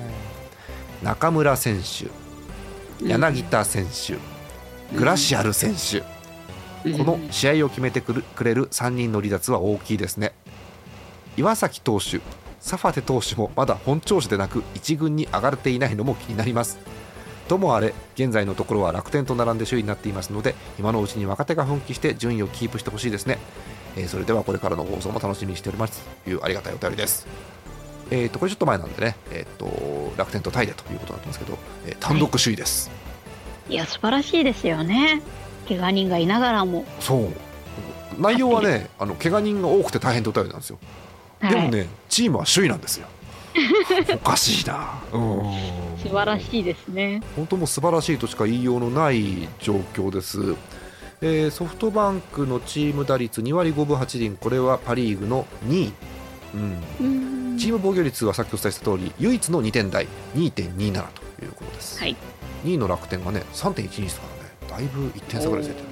[1.02, 2.10] 中村選手
[3.06, 4.18] 柳田選手、
[4.98, 6.02] グラシアル選手、
[6.98, 10.34] この試合を決めてくれる3人の離脱は大きいですね。
[11.38, 12.22] 岩崎投手
[12.62, 16.80] サファテ投手もまだ本調子でなく1軍に上がれていないのも気になります
[17.48, 23.38] ともあれ現在のところは楽天と並んで首位になっていますので今のうちに若手が奮起して順位をキープしてほしいですね、
[23.96, 26.04] えー、それではこれからの放送も楽しみにしております。
[26.24, 27.28] というありがたいお便りです。
[28.12, 35.24] えーとこれちょっと前なんでね、えーと、楽天とタイでということになってますけど、えー、単独首位です、はい、いや素晴らしいですよね。
[35.68, 36.86] 怪我人がいながらも。
[37.00, 37.30] そう。
[38.20, 40.80] 内容はねあの怪我人が多くて大変ってお便りなんですよ、
[41.40, 43.08] はい、でもねチームは首位なんですよ
[44.14, 47.22] おかしいな、うん、素晴らしいですね。
[47.36, 50.56] 本当も素晴らしいとしか言いようのない状況です、
[51.22, 54.38] えー、ソフトバンクのチーム打率2割5分8厘。
[54.38, 55.94] これはパ・リーグの2位、
[57.02, 60.08] うん、チーム防御率はさっきお伝えした通り唯一の2点台。
[60.36, 61.06] 2.27
[61.38, 62.16] ということです、はい、
[62.64, 64.56] 2位の楽天がね3.12ですからね。
[64.70, 65.86] だいぶ1点差ぐらい出てる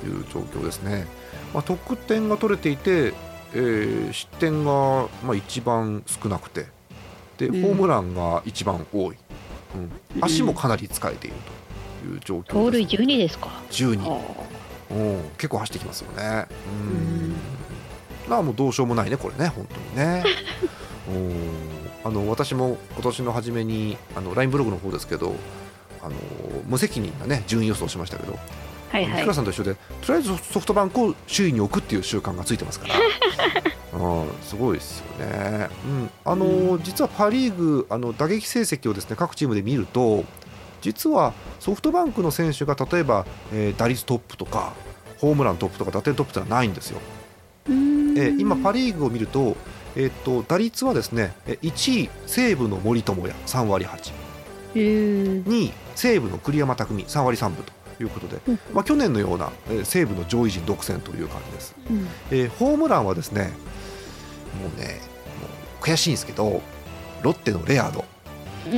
[0.00, 1.06] という状況ですね、
[1.52, 3.12] まあ、得点が取れていて、
[3.54, 6.66] えー、失点がまあ一番少なくて
[7.38, 9.16] で、ホームランが一番多い、
[10.14, 11.36] うん、足もかなり使えている
[12.02, 14.46] という状況です、盗塁12ですか？12
[14.88, 16.46] お結構走ってきますよね。
[16.80, 17.34] うん。
[18.28, 19.48] まあもうどうしようもないねこれね。
[19.48, 20.24] 本当にね。
[22.04, 25.34] お あの私も今年の初めにあの LINE ブログの方ですけど
[26.00, 26.14] あの
[26.66, 28.38] 無責任なね順位予想しましたけど
[28.90, 32.94] はいはい、倉さんと一緒でとりあえずソフトバンクを首位に置くっていう習慣がついてますから
[33.96, 40.24] うん、すごいですよね、うん、あの、うん、実はパ・リーグあの打撃成績をですね各チームで見ると
[40.82, 44.72] 実はソフトバンクの選手が例えば、えー、打率トップとか
[45.18, 47.00] ホームラントップとか打点トップってのはないんですよ。
[47.68, 49.56] えー、今、パ・リーグを見ると,、
[49.96, 54.12] えーと、打率はですね1位、西武の森友哉3割8、
[54.74, 57.76] 2位、西武の栗山巧3割3分と。
[57.98, 58.40] いうことで、
[58.74, 63.52] まあ、去年のような、えー、西武の上位陣独占という感じです、うん、えー、ホームランはですね
[64.60, 65.00] もうね
[65.40, 65.46] も
[65.80, 66.60] う悔しいんですけど
[67.22, 68.04] ロッテのレアード。
[68.66, 68.72] ロ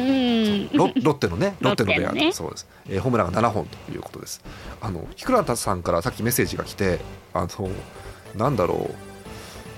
[1.02, 4.42] ロッテのねロッテのレアード、ね、そうです、えー、ホームランが7本ということです。
[4.83, 7.00] あの日倉さんからさっきメッセージが来て
[7.33, 7.70] あの
[8.37, 8.94] なんだろう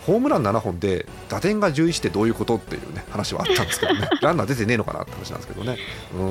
[0.06, 4.08] ホームラン7本で打点が11ってどういうことっていうね話はあったんですけどね。
[4.22, 5.78] ランナー出てねえのかなって話なんですけどね。
[6.14, 6.22] う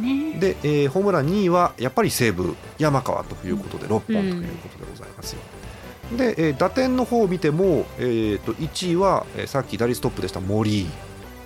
[0.00, 5.40] ん、で、えー、ホームラン2位はやっぱり西武山川ということで6本ということでございますよ。
[6.12, 10.88] うん、で、えー、打点の方を見ても、えー、と1位は、えー、さっき打率トップでした森、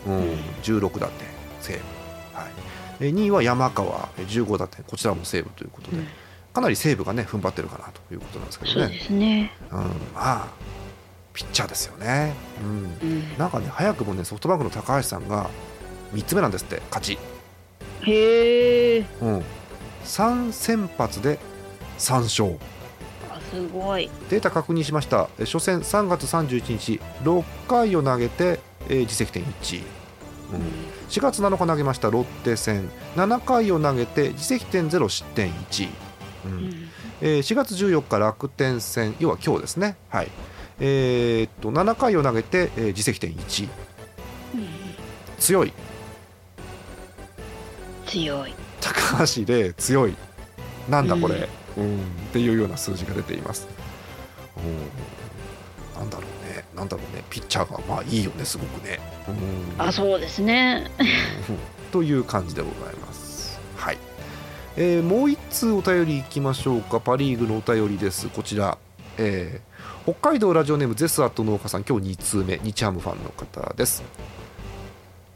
[0.07, 0.23] うん、
[0.63, 1.27] 16打点
[1.61, 1.79] 西武、
[2.33, 2.51] はい。
[3.01, 4.09] えー、2位は山川。
[4.19, 4.85] 15打点。
[4.85, 5.97] こちらも西武ということで。
[5.97, 6.07] うん。
[6.53, 8.87] かなり西武がね踏ん張ってるかなということなんですけどね。
[8.87, 9.53] そうですね。
[9.71, 10.49] うん、まあ
[11.41, 12.69] ピッチャーですよね、うん、
[13.03, 15.49] うん、なんかね早くもねソフトバンクの高橋さんが
[16.13, 17.19] 3つ目なんですって勝ち。
[18.03, 19.45] へえ、うん、
[20.05, 21.39] 3先発で
[21.99, 22.59] 3勝。
[23.51, 24.11] すごい。
[24.29, 25.29] データ確認しました。
[25.39, 29.83] 初戦3月31日6回を投げて、えー、自責点1、
[30.53, 30.61] うん、
[31.09, 32.91] 4月7日投げましたロッテ戦。
[33.17, 35.89] 7回を投げて自責点0失点1、
[36.47, 36.53] うん。
[36.53, 36.91] うん。
[37.23, 39.15] えー、4月14日楽天戦。
[39.21, 39.97] 要は今日ですね。
[40.09, 40.29] はい
[40.81, 43.69] えー、っと7回を投げて、えー、自責点1、
[44.55, 44.69] うん、
[45.39, 45.73] 強い
[48.07, 50.17] 強い高橋で強い
[50.89, 53.69] なんだこれ、うん、うん、っていうような数字が出ています。
[54.57, 58.99] うん、なんだろうね、なんだろうね、ピッチャーがまあいいよね、すごくね。
[59.29, 60.91] うん、あ、そうですね。
[61.93, 63.61] という感じでございます。
[63.77, 63.99] はい。
[64.77, 67.01] えー、もう一通お便りいきましょうか。
[67.01, 68.29] パ・リーグのお便りです。
[68.29, 68.79] こちら。
[69.19, 69.70] えー、
[70.05, 74.03] 北海道ラジオネームゼスアット農家さん今日2通目日ハムファンの方です。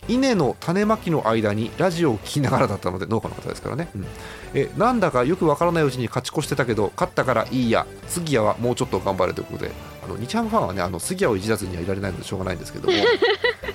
[0.09, 4.07] 稲の種まきの間にラジオを聴きながらだったので農家の方ですからね、うん、
[4.53, 7.87] えなんだかよくわからないうちに勝ち越してたけど勝ったからいいや。
[8.07, 9.71] 杉谷はもうちょっと頑張れということで
[10.05, 12.95] あの日ハムファンはねあの杉谷をいじらずにはいられないのでしょうがないんですけども、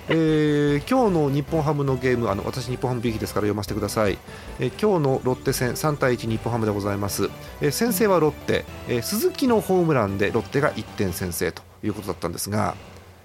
[0.10, 4.18] えー、今日の日本ハムのゲームあの私日本ハムビギですから読ませてください、
[4.60, 7.30] えー、今日のロッテ戦3対1日本ハムでございます、
[7.62, 12.76] えー、先制はロッテ、え、鈴木のホームランでロッテが1点先制ということだったんですが、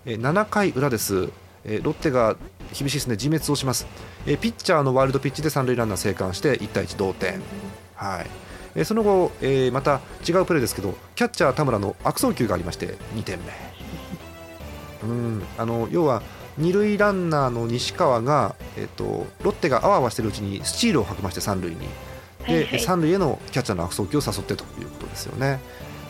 [0.05, 1.31] えー、7回裏です。
[1.67, 2.37] えロッテが
[2.79, 3.15] 厳しいですね。
[3.15, 3.87] 自滅をします、
[4.27, 7.41] えピッチャーのワイルドピッチで三塁ランナー生還して1対1同点、
[7.95, 8.27] はい。
[8.75, 13.75] えその後、えまた違うプレーですけどキャッチャー田村の悪送球がありまして2点目。
[15.05, 15.43] うん。
[15.57, 16.23] あの要は
[16.59, 21.79] 二塁ランナーの西川が、えーと、ロッテがあわあわしているうちにスチールを吐きまして三塁に。
[21.79, 21.87] で、
[22.47, 25.61] はいはい、三塁へのキャッチャーの悪送球を誘ってということですよね。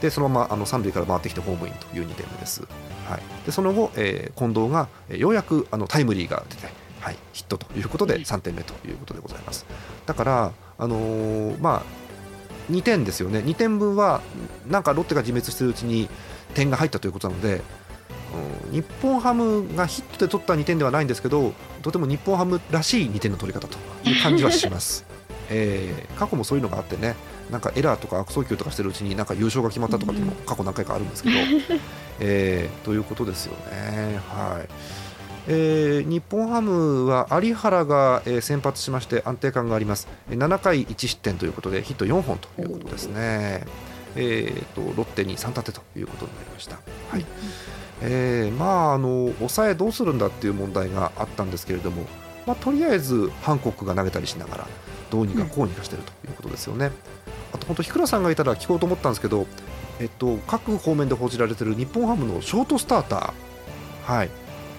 [0.01, 2.63] でそのままあの三塁から回ってきてホームインという2点目です。
[3.09, 6.69] はい、でその後、えー、近藤が、えー、ようやくあのタイムリーが出て、
[7.01, 9.65] はい、ヒットということで3点目ということでございます。
[10.05, 14.21] だから、あのー、まあ、2点ですよね、2点分は
[14.67, 16.09] なんかロッテが自滅しているうちに
[16.55, 17.63] 点が入ったということなので、
[18.67, 23.79] うん、日本ハムがヒットで取った2点ではないんですけど、とても日本ハムらしい2点の取り方と
[24.09, 25.05] いう感じはします。
[25.51, 27.17] えー、過去もそういうのがあってね
[27.51, 31.37] なんかエラーとか悪送球とかしてるうちになんか優勝が決まったとかっていうのも過去何回かあるんですけど、
[32.21, 34.19] えー、ということですよね。
[34.29, 34.69] はい。
[35.47, 40.09] えー、日本ハムは有原が、えー、先発しまして安定感があります。
[40.31, 43.67] 7回1失点ということでヒット4本ということですね、
[44.17, 46.79] えーと、ロッテに3立てということになりました。
[47.11, 47.25] はい
[48.03, 52.05] えー、まああの抑えどうするんだっていう問題があったんですけれども、
[52.47, 54.69] まあ、とりあえずハンコックが投げたりしながら
[55.11, 56.91] どうにかこうにかしてるということですよね。
[57.53, 59.47] あと本当日倉さんがいたら聞こうと思ったんですけど、
[60.01, 64.31] えっと、各方面で報じられている日本ハムのショートスターター、はい、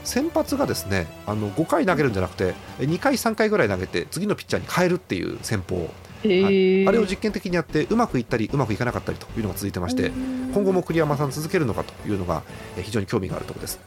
[0.03, 5.89] 先発がですねあの5回投げるんじゃなくて2回、3回ぐらい投げて次のピッチャーに変えるっていう戦法
[6.27, 10.11] はい、あれを実験的にやってうまくいったりうまくいかなかったりというのが続いてまして
[10.53, 12.43] 今後も栗山さん続けるのかというのが
[12.81, 13.79] 非常に興味があるところです。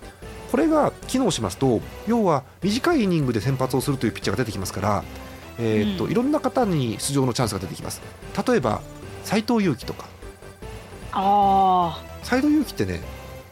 [0.50, 5.04] これが機能しますと要は短いイニングで先発をするというピッチャーが出てきますから、
[5.58, 8.00] えー、っといろんな方に出場のチャンスが出てきます。
[8.46, 8.80] 例えば
[9.24, 10.06] 斎藤佑樹とか。
[12.22, 13.00] 斎藤佑樹ってね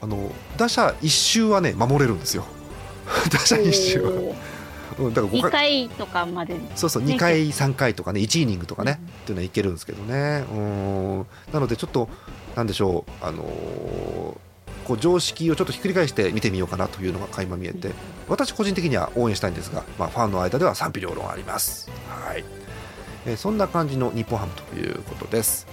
[0.00, 2.44] あの打者1周はね守れるんですよ。
[3.30, 4.55] 打者1周は。
[4.98, 10.44] うん、だから2回とかまで、そうそう2回3回とかね1イニングとかね、うん、っていうのはいけるんですけどね。
[10.50, 11.26] うん。
[11.52, 12.08] なのでちょっと
[12.54, 13.46] なんでしょうあのー、
[14.86, 17.90] こう常識をちょっとひっくり返して見てみようかなというのが垣間見えて
[18.28, 21.90] 私個人的には応援したいんですが、まあ、ファンの間では賛否両論あります。
[22.08, 22.44] はい、
[23.26, 25.66] えー、そんな感じの日本ハムということです、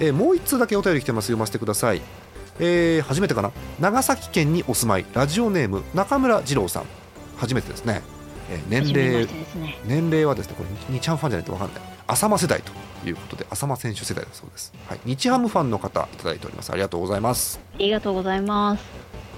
[0.00, 1.26] えー、もう1通だけお便り来てます。
[1.26, 2.00] 読ませてください。
[2.60, 3.52] えー、初めてかな？
[3.80, 5.06] 長崎県にお住まい。
[5.12, 6.84] ラジオネーム中村二郎さん。
[7.36, 8.02] 初めてですね。
[8.04, 8.13] えー、
[8.68, 11.82] 年齢、ね、年齢はですねこれ日ハムファンじゃないと分かんない。
[12.06, 12.72] 浅間世代と
[13.08, 16.70] いうことで浅間選手世代だそうです、はい、日ハムファンの方いただいております。
[16.70, 17.60] ありがとうございます。
[17.74, 18.84] ありがとうございます。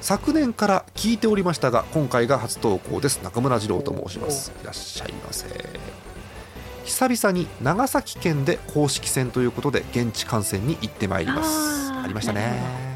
[0.00, 3.22] 昨年から聞いておりましたが今回が初投稿です。
[3.22, 4.52] 中村次郎と申します。
[4.62, 5.46] いらっしゃいませ。
[6.84, 11.90] 久々に長崎県で公式戦ということで現地観戦に行ってまいります。
[11.92, 12.86] ありましたね。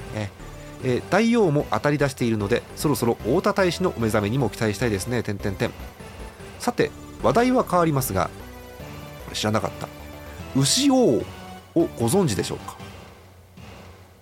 [0.83, 5.23] えー、大王も当たり出しているのでそろそろ太田大使のお目覚めにも期待したいですね。
[5.23, 5.71] 点点点
[6.61, 6.93] さて
[7.23, 8.31] 話題は変わりますが
[9.33, 9.89] 知らなかった。
[10.55, 11.25] 牛王を
[11.75, 12.77] ご存知でしょうか？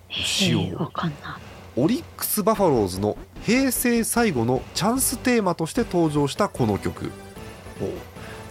[0.09, 0.91] 牛王。
[1.75, 7.11] オリックス・バファローズの平成最後のチャンステーマとして登場したこの曲。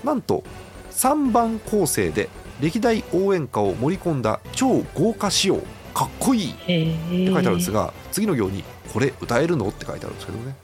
[0.04, 0.44] なんと
[0.90, 2.28] 3番構成で
[2.60, 5.60] 歴代応援歌を盛り込んだ超豪華仕様。
[5.94, 6.52] かっこいい。
[6.52, 9.68] って書いてあるんですが次のようにこれ歌えるの？
[9.68, 10.56] って書いてあるんですけどね、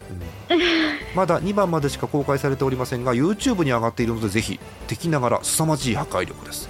[0.51, 0.61] うん、
[1.14, 6.68] まだ2番までしか公開されておりませんが YouTube に上がっているのでぜひ敵ながら凄まじい破壊力です。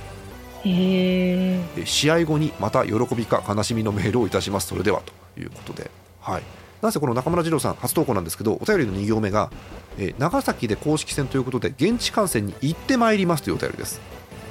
[1.85, 4.69] 試合後にまた喜びか悲しみのメールをいたします。
[4.69, 5.03] それでは
[5.35, 5.91] ということで。
[6.21, 6.43] はい。
[6.81, 9.51] なぜこの中村二郎さん初投稿なんですけどお便りの2行目が、
[9.99, 14.03] えー、長崎で公式戦ということで現地観戦に行ってまいりますというお便りです、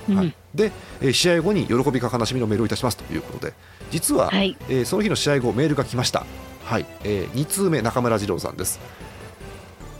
[0.10, 3.54] うん、はい、で、えー、試合後に喜びか悲しみのメールをいたしますということで。
[3.91, 6.26] 実は、はい、えー、その日の試合後メールが来ました
[6.66, 8.80] はい、えー、2通目中村二郎さんです。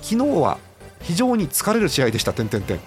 [0.02, 0.58] 昨日は
[1.02, 2.80] 非常に疲れる試合でした点点点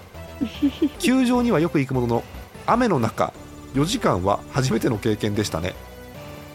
[0.99, 2.23] 球場にはよく行くものの
[2.65, 3.33] 雨の中
[3.73, 5.73] 4時間は初めての経験でしたね。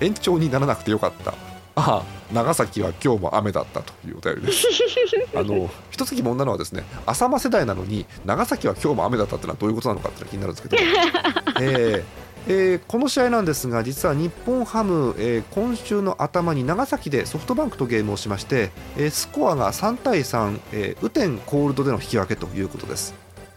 [0.01, 1.35] 延長にならなくてよかった。
[1.75, 4.67] ああ長崎は今日も雨だったというお便りです。
[5.35, 10.83] あの一つ疑問なのはですね浅間世代なのに長崎は今日も雨だったってのはどういうことなのかって気になるんですけど、
[11.61, 23.15] えーえー、この試合なんですが実は日本ハム、えー、今週の頭に長崎でソフトバンクとゲームをしまして、えー、スコアが3対3、えー、雨天コールドでの引き分けということです。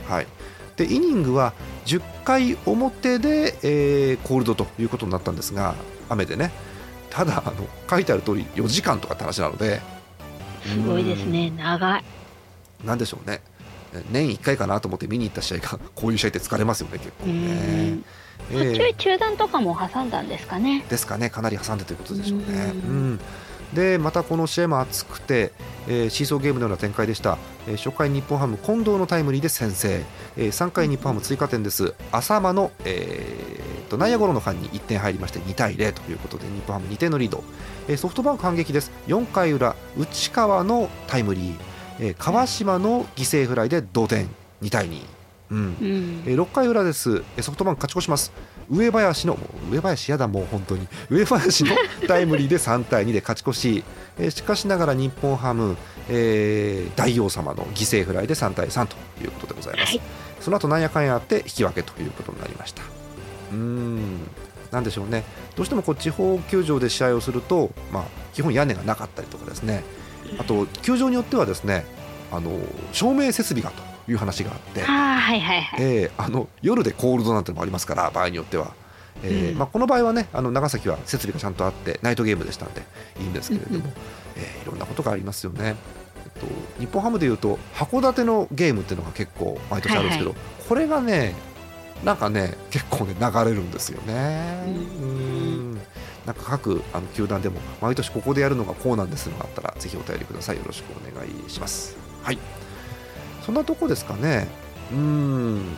[0.07, 0.27] はい、
[0.75, 1.53] でイニングは
[1.85, 5.73] 10回表で、えー、コールドということになったんですが
[6.09, 6.51] 雨でね。
[7.09, 9.81] ただあの書いてある通り4時間とかって話なので。
[10.63, 11.49] すごいですね。
[11.51, 12.03] 長い。
[12.83, 13.41] なんでしょうね。
[14.11, 17.99] 年1回かなと思って見に行った試合がこういう試合って疲れますよね結構ね。
[18.51, 20.85] 途中中断とかも挟んだんですかね。
[20.89, 21.29] ですかね。
[21.29, 22.45] かなり挟んでということでしょうね。
[22.45, 23.19] うん。
[23.73, 25.51] でまたこの試合も熱くて、
[25.87, 30.05] えー、シーソーゲームのような展開でした、えー、初回日本ハム近藤のタイムリーで先制、
[30.37, 31.93] えー、3回日本ハム追加点です。
[32.11, 37.43] 浅間の、えー、と内野ゴロの間に1点入りまして2対0ということで日本ハム2点のリード、
[37.87, 38.91] えー、ソフトバンク反撃です。
[39.07, 41.55] 4回裏内川のタイムリー、
[41.99, 44.29] えー、川島の犠牲フライで同点。
[44.61, 45.14] 2対2
[45.51, 45.57] うん。
[45.57, 47.23] うん、えー、6回裏です。
[47.41, 48.31] ソフトバンク勝ち越します。
[48.69, 49.37] 上林の
[49.71, 50.87] 上林やだもう本当に。
[51.09, 51.75] 上林の
[52.07, 53.83] タイムリーで3対2で勝ち越し、
[54.17, 55.77] えー、しかしながら日本ハム、
[56.09, 60.01] えー、大王様の犠牲フライで3対3ということでございます、はい、
[60.39, 62.81] その後なんやかんやあって引き分けということになりました。
[63.51, 64.27] うん。
[64.71, 65.23] なんでしょうね。
[65.55, 69.83] どうしてもこう地方球場で試合をすると、まあ、基本屋根がなかったりとかですね。
[70.39, 71.85] あと球場によってはですね
[72.31, 72.51] あの
[72.91, 75.79] 照明設備がという話があって、はいはいはい。
[75.81, 78.73] えー、あの夜でコールドなんてのもありますから場合によっては。
[79.23, 82.81] えー、うん、まあ、この場合はねあの長崎は設備がちゃんとあってナイトゲームでしたんで
[83.19, 83.83] いいんですけれども、うん、
[84.35, 85.75] えー、いろんなことがありますよね。
[86.25, 86.47] えっと、
[86.79, 91.33] 日本ハムでいうと函館のゲームっていうのが結構毎年あるんですけど、はいはい、これがね
[92.03, 94.65] なんかね結構ね流れるんですよね。
[95.01, 95.73] うん。
[96.25, 100.57] なんか各あの球団でも毎年ここでやるのがこうなんですのがあったらぜひお便りください。
[100.57, 101.95] よろしくお願いします。
[102.23, 102.64] はい
[103.45, 104.47] そんなとこですかね。
[104.91, 105.77] うん。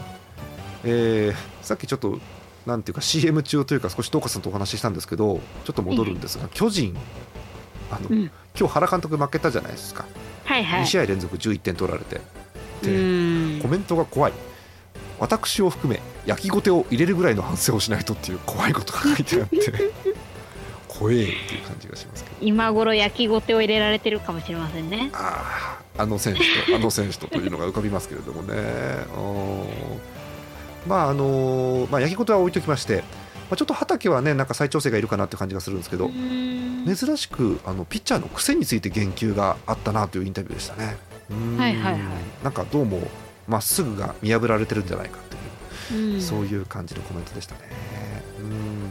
[0.84, 2.20] えー、さっきちょっと
[2.66, 6.96] なんていうか CM 中というか少し東花さんとお話ししたんですけどちょっと戻るんですが、巨人
[7.92, 10.06] あの、うん、今日原監督負けたじゃないですか、
[10.46, 12.22] はいはい、2試合連続11点取られて。
[12.84, 14.34] でコメントが怖い。
[15.20, 19.58] 私を含め焼きごてを入れるぐらいの反省をしないとっていう怖いことが書いてあって
[20.98, 21.18] 怖えっ
[21.48, 22.36] ていう感じがしますけど。
[22.42, 25.10] 今頃焼きごてを入れられてるかもしれませんね。
[25.14, 28.56] あああの選手とあの選手とというのが浮かびますけれどもね。
[30.88, 33.04] まああのまあ、焼きごては置いときまして、ま
[33.52, 40.96] あ、ちょっと畑はねなんか再調整がいるかなって感じがするんですけど珍しくあのピッチャーの癖について言及があったなというインタビューでしたね。
[41.58, 42.02] はいはいはい、
[42.42, 43.02] なんかどうも
[43.50, 47.62] まっすぐが見破られてるんじゃないかっていう、そういう感じのコメントでしたね。
[48.40, 48.87] うん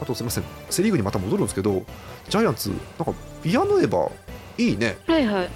[0.00, 0.44] あとすみません。
[0.70, 1.82] セ・リーグにまた戻るんですけど
[2.28, 4.10] ジャイアンツなんかビアヌエバ
[4.58, 4.96] いいね。
[5.06, 5.48] はいはい。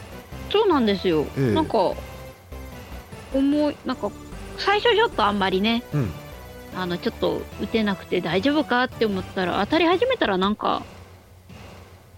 [0.50, 1.92] そうなんですよ、えー、なんか
[3.34, 4.10] 思いなんか
[4.56, 6.10] 最初ちょっとあんまりね、うん、
[6.74, 10.82] あのちょっと打てなくて大丈夫かって思ったら当たり始めたらなんか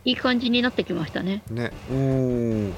[0.04, 1.42] いい感じになってきましたね。
[1.50, 1.72] ね。
[1.90, 2.74] うん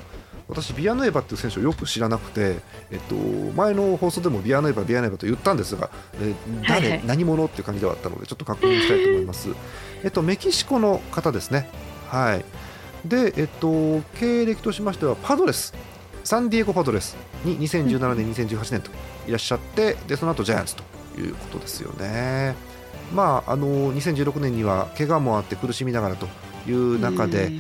[0.53, 2.57] 私、ビアノエバっていう選手をよく知らなくて、
[2.91, 3.15] えっと、
[3.57, 5.91] 前の放送でもビアノエバ、ビアノエバと言ったんですが、
[6.21, 6.35] え
[6.69, 9.49] 誰、はいはい、何者っていう感じではあったので、ちょっと確認したいと思います。
[10.05, 11.69] えっと、メキシコの方ですね。
[12.09, 12.45] はい。
[13.05, 15.75] で、えっと、経歴としましては、パドレス、
[16.25, 18.91] サンディエゴ・パドレスに2017年、2018年と
[19.27, 20.85] いらっしゃって、でその後ジャイアンツと
[21.19, 22.55] いうことですよね。
[23.13, 26.27] まあ、あの2016年には怪我もあって苦しみながらと
[26.67, 27.53] いう中で、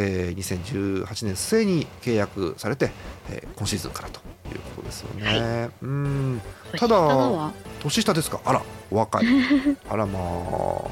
[0.00, 2.92] えー、2018年末に契約されて、
[3.30, 5.26] えー、今シーズンからということですよね。
[5.26, 6.40] はい、うん。
[6.76, 8.40] ただ年下ですか？
[8.44, 9.26] あらお若い。
[9.90, 10.90] あらまあ、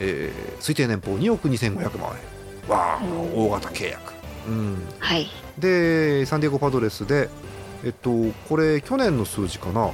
[0.00, 2.70] えー、推定年俸2億2500万円。
[2.70, 3.02] わあ
[3.34, 4.14] 大型契約。
[4.48, 5.28] うん、はい、
[5.58, 7.28] でサンディエゴ・パドレスで、
[7.84, 8.10] えっと、
[8.48, 9.90] これ去年の数字かな、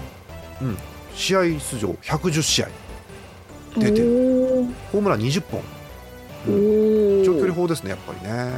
[0.61, 0.79] うん、
[1.15, 2.69] 試合出場110試合。
[3.77, 4.67] 出てる。
[4.93, 5.63] ホームラン20本
[6.47, 8.51] 長距離法ですねやっぱりね、はい、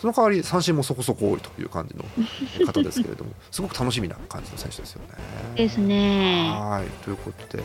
[0.00, 5.08] その代わり三振もそこそこ多いという感じの方ですけれども すごく楽しみな感じの選手ですよね。
[5.56, 6.50] ですね。
[6.50, 7.62] はいということで。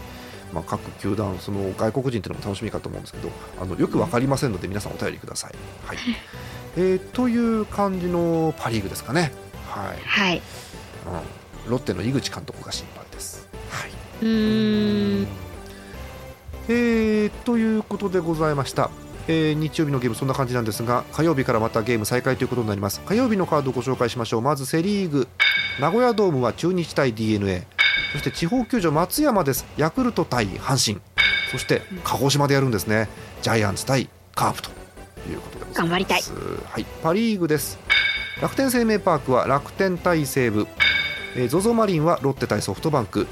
[0.54, 3.30] まあ、各球団、その外国人というのも楽しみかと思うんですけど、
[3.62, 5.56] あのよく分かりませんので、皆さんお便りください。
[5.86, 5.98] はい
[6.76, 9.32] えー、という感じのパ・リーグですかね。
[9.68, 10.42] はい、はい
[11.66, 13.48] うん、ロッテの井口監督が心配です。
[13.70, 13.92] はい、
[14.26, 15.49] うん
[16.72, 18.92] えー、ということでございました。
[19.28, 23.02] えー、日曜日のゲームそんな感じなんですが火曜日からまたゲーム再開ということになります。
[23.02, 24.42] 火曜日のカードをご紹介しましょう。
[24.42, 25.28] まずセ・リーグ。
[25.80, 27.68] 名古屋ドームは中日対 d n a
[28.12, 29.66] そして地方球場松山です。
[29.78, 31.02] ヤクルト対阪神。
[31.52, 33.10] そして鹿児島でやるんですね。
[33.42, 34.70] ジャイアンツ対カープと
[35.28, 37.80] いうことで頑張りたい、はい、パ・リーグです。
[38.42, 40.68] 楽天生命パークは楽天対西武。
[41.36, 43.28] えー、ZOZO マリンはロッテ対ソフトバンク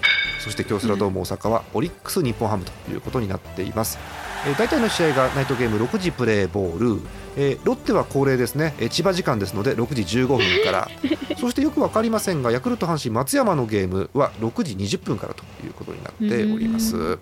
[0.47, 3.99] そして京セラドーム大阪はオリックス日本ハムということになっています、
[4.47, 7.01] えー、大体の試合がナイトゲーム6時プレーボール、
[7.35, 10.87] えー、ロッテは恒例ですね、えー、千葉時間ですので6時15分から。
[11.37, 17.19] そしてよく分かりませんがヤクルト阪神松山のゲームは6時20分からということになっております。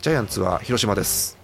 [0.00, 1.36] ジャイアンツは広島です。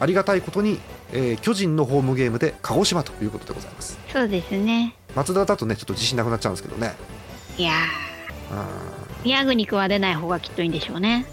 [0.00, 0.80] ありがたいことに、
[1.12, 3.98] えー、巨人のホームゲームで鹿児島ということでございます。
[4.10, 4.96] そうですね。
[5.14, 6.94] 松田だとねちょっと自信なくなっちゃうんですけどね。
[7.58, 7.72] いや
[9.24, 11.26] 宮国君は出ない方がきっといいんでしょうね。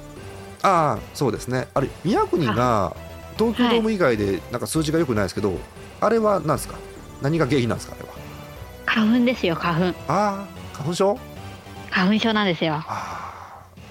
[0.63, 1.67] ああそうですね。
[1.73, 2.95] あれ宮国が
[3.37, 5.59] 東京ドーム以外でなんか数字がよくないですけど、はい、
[6.01, 6.75] あれは何ですか？
[7.21, 7.95] 何が原因なんですか？
[7.99, 8.15] あれは。
[8.85, 9.97] 花粉ですよ花粉。
[10.07, 11.17] ああ花粉症？
[11.89, 12.75] 花粉症なんですよ。
[12.75, 13.21] ああ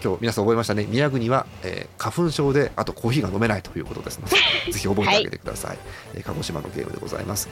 [0.03, 0.86] 今日皆さん覚えましたね。
[0.88, 4.36] 宮国は、えー、花粉症であとコーヒーが飲めないということですので
[4.72, 5.78] ぜひ覚えてあげてください、はい、
[6.14, 7.48] えー、鹿児島のゲームでございます、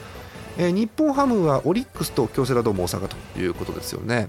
[0.59, 4.27] えー、日本ハムはオリックスと京セラドーム大阪ということですよね。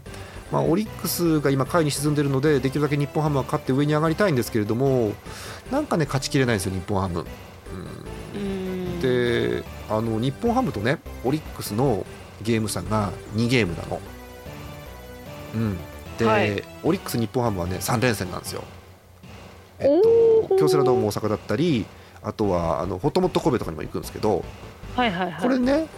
[0.52, 5.12] まあ、オリックスが今、下位に沈んでいるのでできるだけ日本ハムは勝って上に上がりたいんですけれども
[5.72, 7.24] なんかね勝ちきれないんですよ、日本ハム。
[8.34, 12.06] うん、であの日本ハムとねオリックスの
[12.42, 14.00] ゲーム差が2ゲームなの。
[15.54, 15.78] うん、
[16.16, 18.62] で、はい、オリックス、日本ハムはね3連戦なんですよ。
[19.80, 21.86] えっと、京セラドーム大阪だったり
[22.22, 24.44] あとはあのホットモット神戸とかにも行くんですけど、
[24.94, 25.88] はいはいはい、これね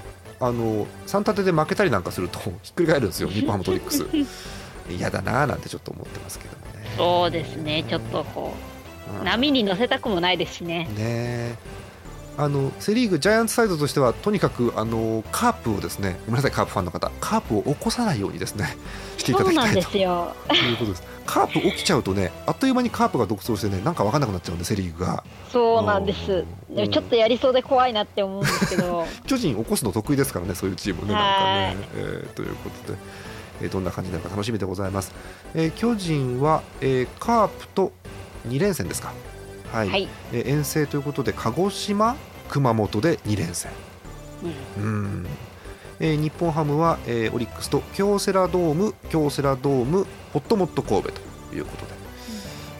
[0.42, 4.06] あの3立てで負けたりなんかすると ひっくり返るんですよ 日本ハムトリックス。
[4.90, 6.90] 嫌だなーなんてちょっと思ってますけどもね。
[6.96, 8.52] そうですねちょっとこ
[9.14, 10.88] う、うん、波に乗せたくもないですしね。
[10.96, 11.56] ね。
[12.36, 18.76] あのセ・リーグジャイアンツサイドとしてはとにかくあのカープをですねごめんなさいカープファンの方カープを起こさないようにですね
[19.18, 20.08] していただきたいという
[20.78, 25.24] ことですカープ起きちゃうとねあっという間にカープが独走してねなんか分かんなくなっちゃうんでセ・リーグが。
[25.50, 26.44] そうなんです。
[26.90, 29.06] ちょっとやりそうで怖いなって思うんですけど。
[29.26, 31.44] 巨人起こすの得意ですからねそういうチームねなんか
[31.74, 32.98] ね、えー、ということで、
[33.62, 35.12] えー、どんな感じになるか楽しみでございます、
[35.54, 37.92] えー、巨人は、えー、カープと
[38.48, 39.12] 2連戦ですか。
[39.72, 42.16] はい、はい、えー、遠征ということで鹿児島
[42.48, 43.70] 熊本で2連戦。
[44.78, 45.26] うん、うん
[46.02, 51.92] えー、日本ハムは、えー、オリックスと京セラドーム京セラドームホットモット神戸ということで、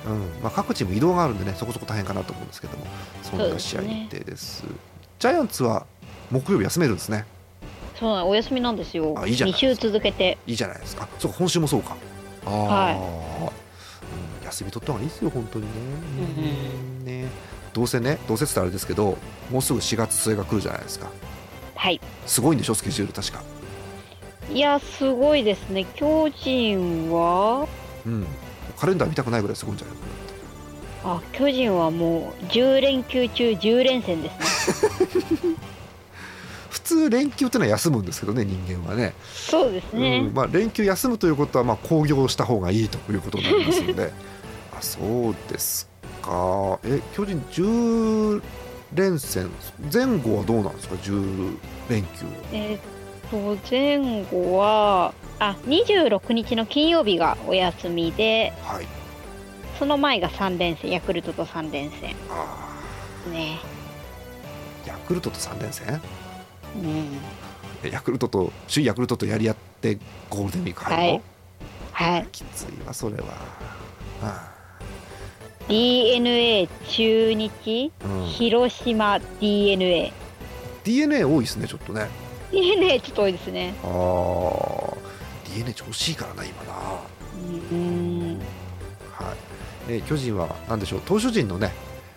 [0.09, 0.43] うん。
[0.43, 2.85] まあ、各チーム移動があるんでねそこそこ大変かなと思うんですけども。
[3.23, 4.71] そんな試合日程です、ね、
[5.21, 5.87] ジャイアンツは
[6.33, 7.25] 木曜日休めるんですね。
[7.95, 9.15] そうお休みなんですよ。
[9.17, 10.37] あいいじゃない2週続けて。
[10.49, 11.09] いいじゃないですか。
[11.21, 11.97] そうか今週もそうか。
[12.45, 12.97] ああ、はい。
[12.97, 15.71] うん、休み取った方がいいですよ本当にね,、
[16.99, 17.29] うん、ね。
[17.73, 19.17] どうせねどうせってあれですけど
[19.49, 21.09] もうすぐ4月末が来るじゃないですか
[21.83, 22.01] はい。
[22.27, 22.75] すごいんでしょ？
[22.77, 23.43] スケジュール確か。
[24.53, 25.85] いやすごいですね。
[25.97, 27.67] 巨人は？
[28.07, 28.25] うん。
[28.79, 29.97] カレンダー見たくないぐらいすごいんじゃない？
[29.97, 30.03] か
[31.09, 35.57] なあ巨人はもう10連休中10連戦ですね。
[36.71, 39.15] 普通連休ってのは休むんですけどね人間はね。
[39.35, 44.13] そうですね、うん、まあ、連休休むということはまあ興行した方がいいということになりますので
[44.79, 45.89] あそうです
[46.23, 46.79] か。
[46.85, 48.41] え巨人10
[48.95, 49.51] 連戦
[49.93, 51.57] 前後はどうなんですか？10
[51.89, 58.87] 連休えー、っと前後はあ26日の金曜日がお休みで、はい、
[59.79, 62.15] その前が3連戦ヤクルトと3連戦。
[62.31, 62.83] あ
[63.31, 63.59] ね。
[64.87, 66.01] ヤクルトと3連戦？
[66.77, 67.91] うん。
[67.91, 69.99] ヤクルトと首位ヤクルトとやり合って
[70.31, 71.23] ゴールデンウィーク入るの、
[71.93, 73.35] はい、はい、きついわそれは、は
[74.23, 74.52] あ
[75.69, 80.13] DNA 中日、うん、広島 DNA
[80.85, 82.09] DNA 多いですねちょっとね。
[82.51, 83.75] DNA ちょっと多いですね。
[83.83, 84.95] ああ
[85.55, 86.73] DNA 調子いいからな今な。
[87.71, 88.41] うん。
[89.13, 89.35] は
[89.89, 91.01] い、ね、巨人は何でしょう？
[91.03, 91.73] 投手陣のね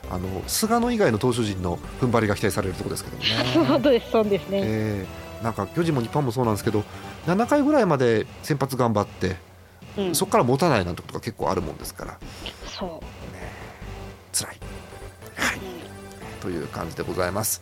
[0.10, 3.80] あの菅野以外の投手陣の踏ん張りが期待されるところですけどもね。
[3.82, 6.84] そうですそうですね、えー、なんか巨人も日本もそうなんですけど
[7.28, 9.36] 7回ぐらいまで先発頑張って、
[9.98, 12.18] うん、そこから持たないなんてことが結構あるもんですから。
[12.68, 13.15] そう
[14.36, 14.58] 辛い、
[15.36, 15.60] はい、
[16.42, 17.62] という感じでございます。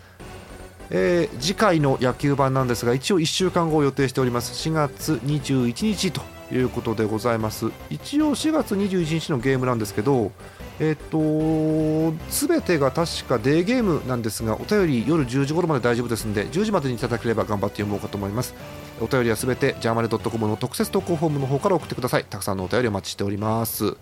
[0.90, 4.70] えー、次回の野球版なんですが一応1週間後を予定しております。
[4.70, 6.22] 4月21日と
[6.54, 7.72] いうことでございます。
[7.90, 10.32] 一応4月21日のゲームなんですけど
[10.80, 18.54] えっ、ー、と全てが確かデーゲームなんですがお便り夜10時頃まで大丈夫ですので10時までにいただければ頑張って読もうかと思います。
[19.02, 22.26] お便りはすべてジャーマネドットコムの特設投稿フォームの方から送ってください。
[22.26, 23.98] たくさんのお便りお待ちしております。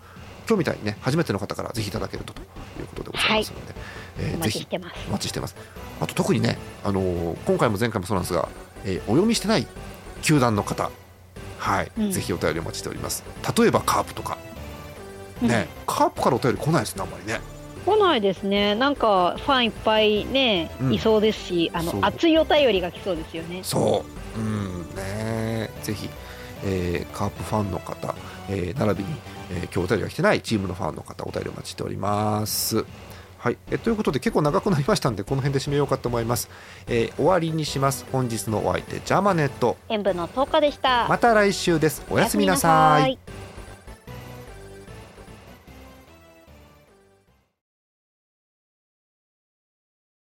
[0.52, 4.68] 今日みたいにね初めての方からぜひいただけるとということでございますので、はい、えー、ぜひ
[5.08, 5.56] お待ちしてます。
[5.98, 8.48] あと特にね、あのー、今回も前回もそうなんですが、
[8.84, 9.66] えー、お読みしてない
[10.20, 10.90] 球団の方
[11.58, 13.24] はい、うん、ぜひお便りお待ちしております。
[13.56, 14.36] 例えばカープとか。
[15.40, 17.40] ね、うん、カープからお便り来ないですねあんまりね。
[17.86, 18.74] 来ないですね。
[18.74, 23.60] なんかファンいっぱいね、うん、いそうですしあの熱いお便りが来そうですよね。
[23.62, 24.04] そ
[24.36, 24.40] う。
[24.40, 24.94] うん。
[24.94, 25.70] ね。
[25.82, 26.10] ぜひ、
[26.64, 28.14] えー、カープファンの方、
[28.48, 29.10] えー、並びに
[29.52, 32.84] えー、今日お便りが来てないチームのファンの方お便りお待ちしております。
[33.38, 36.48] はい、えということで結構長くなりましたんでこの辺で締めようかと思います、
[36.86, 38.06] えー、終わりにします。
[38.12, 39.76] 本日のお相手ジャーマネット。
[39.88, 41.06] 演舞の10日でした。
[41.08, 42.04] また来週です。
[42.08, 43.18] おやすみなさい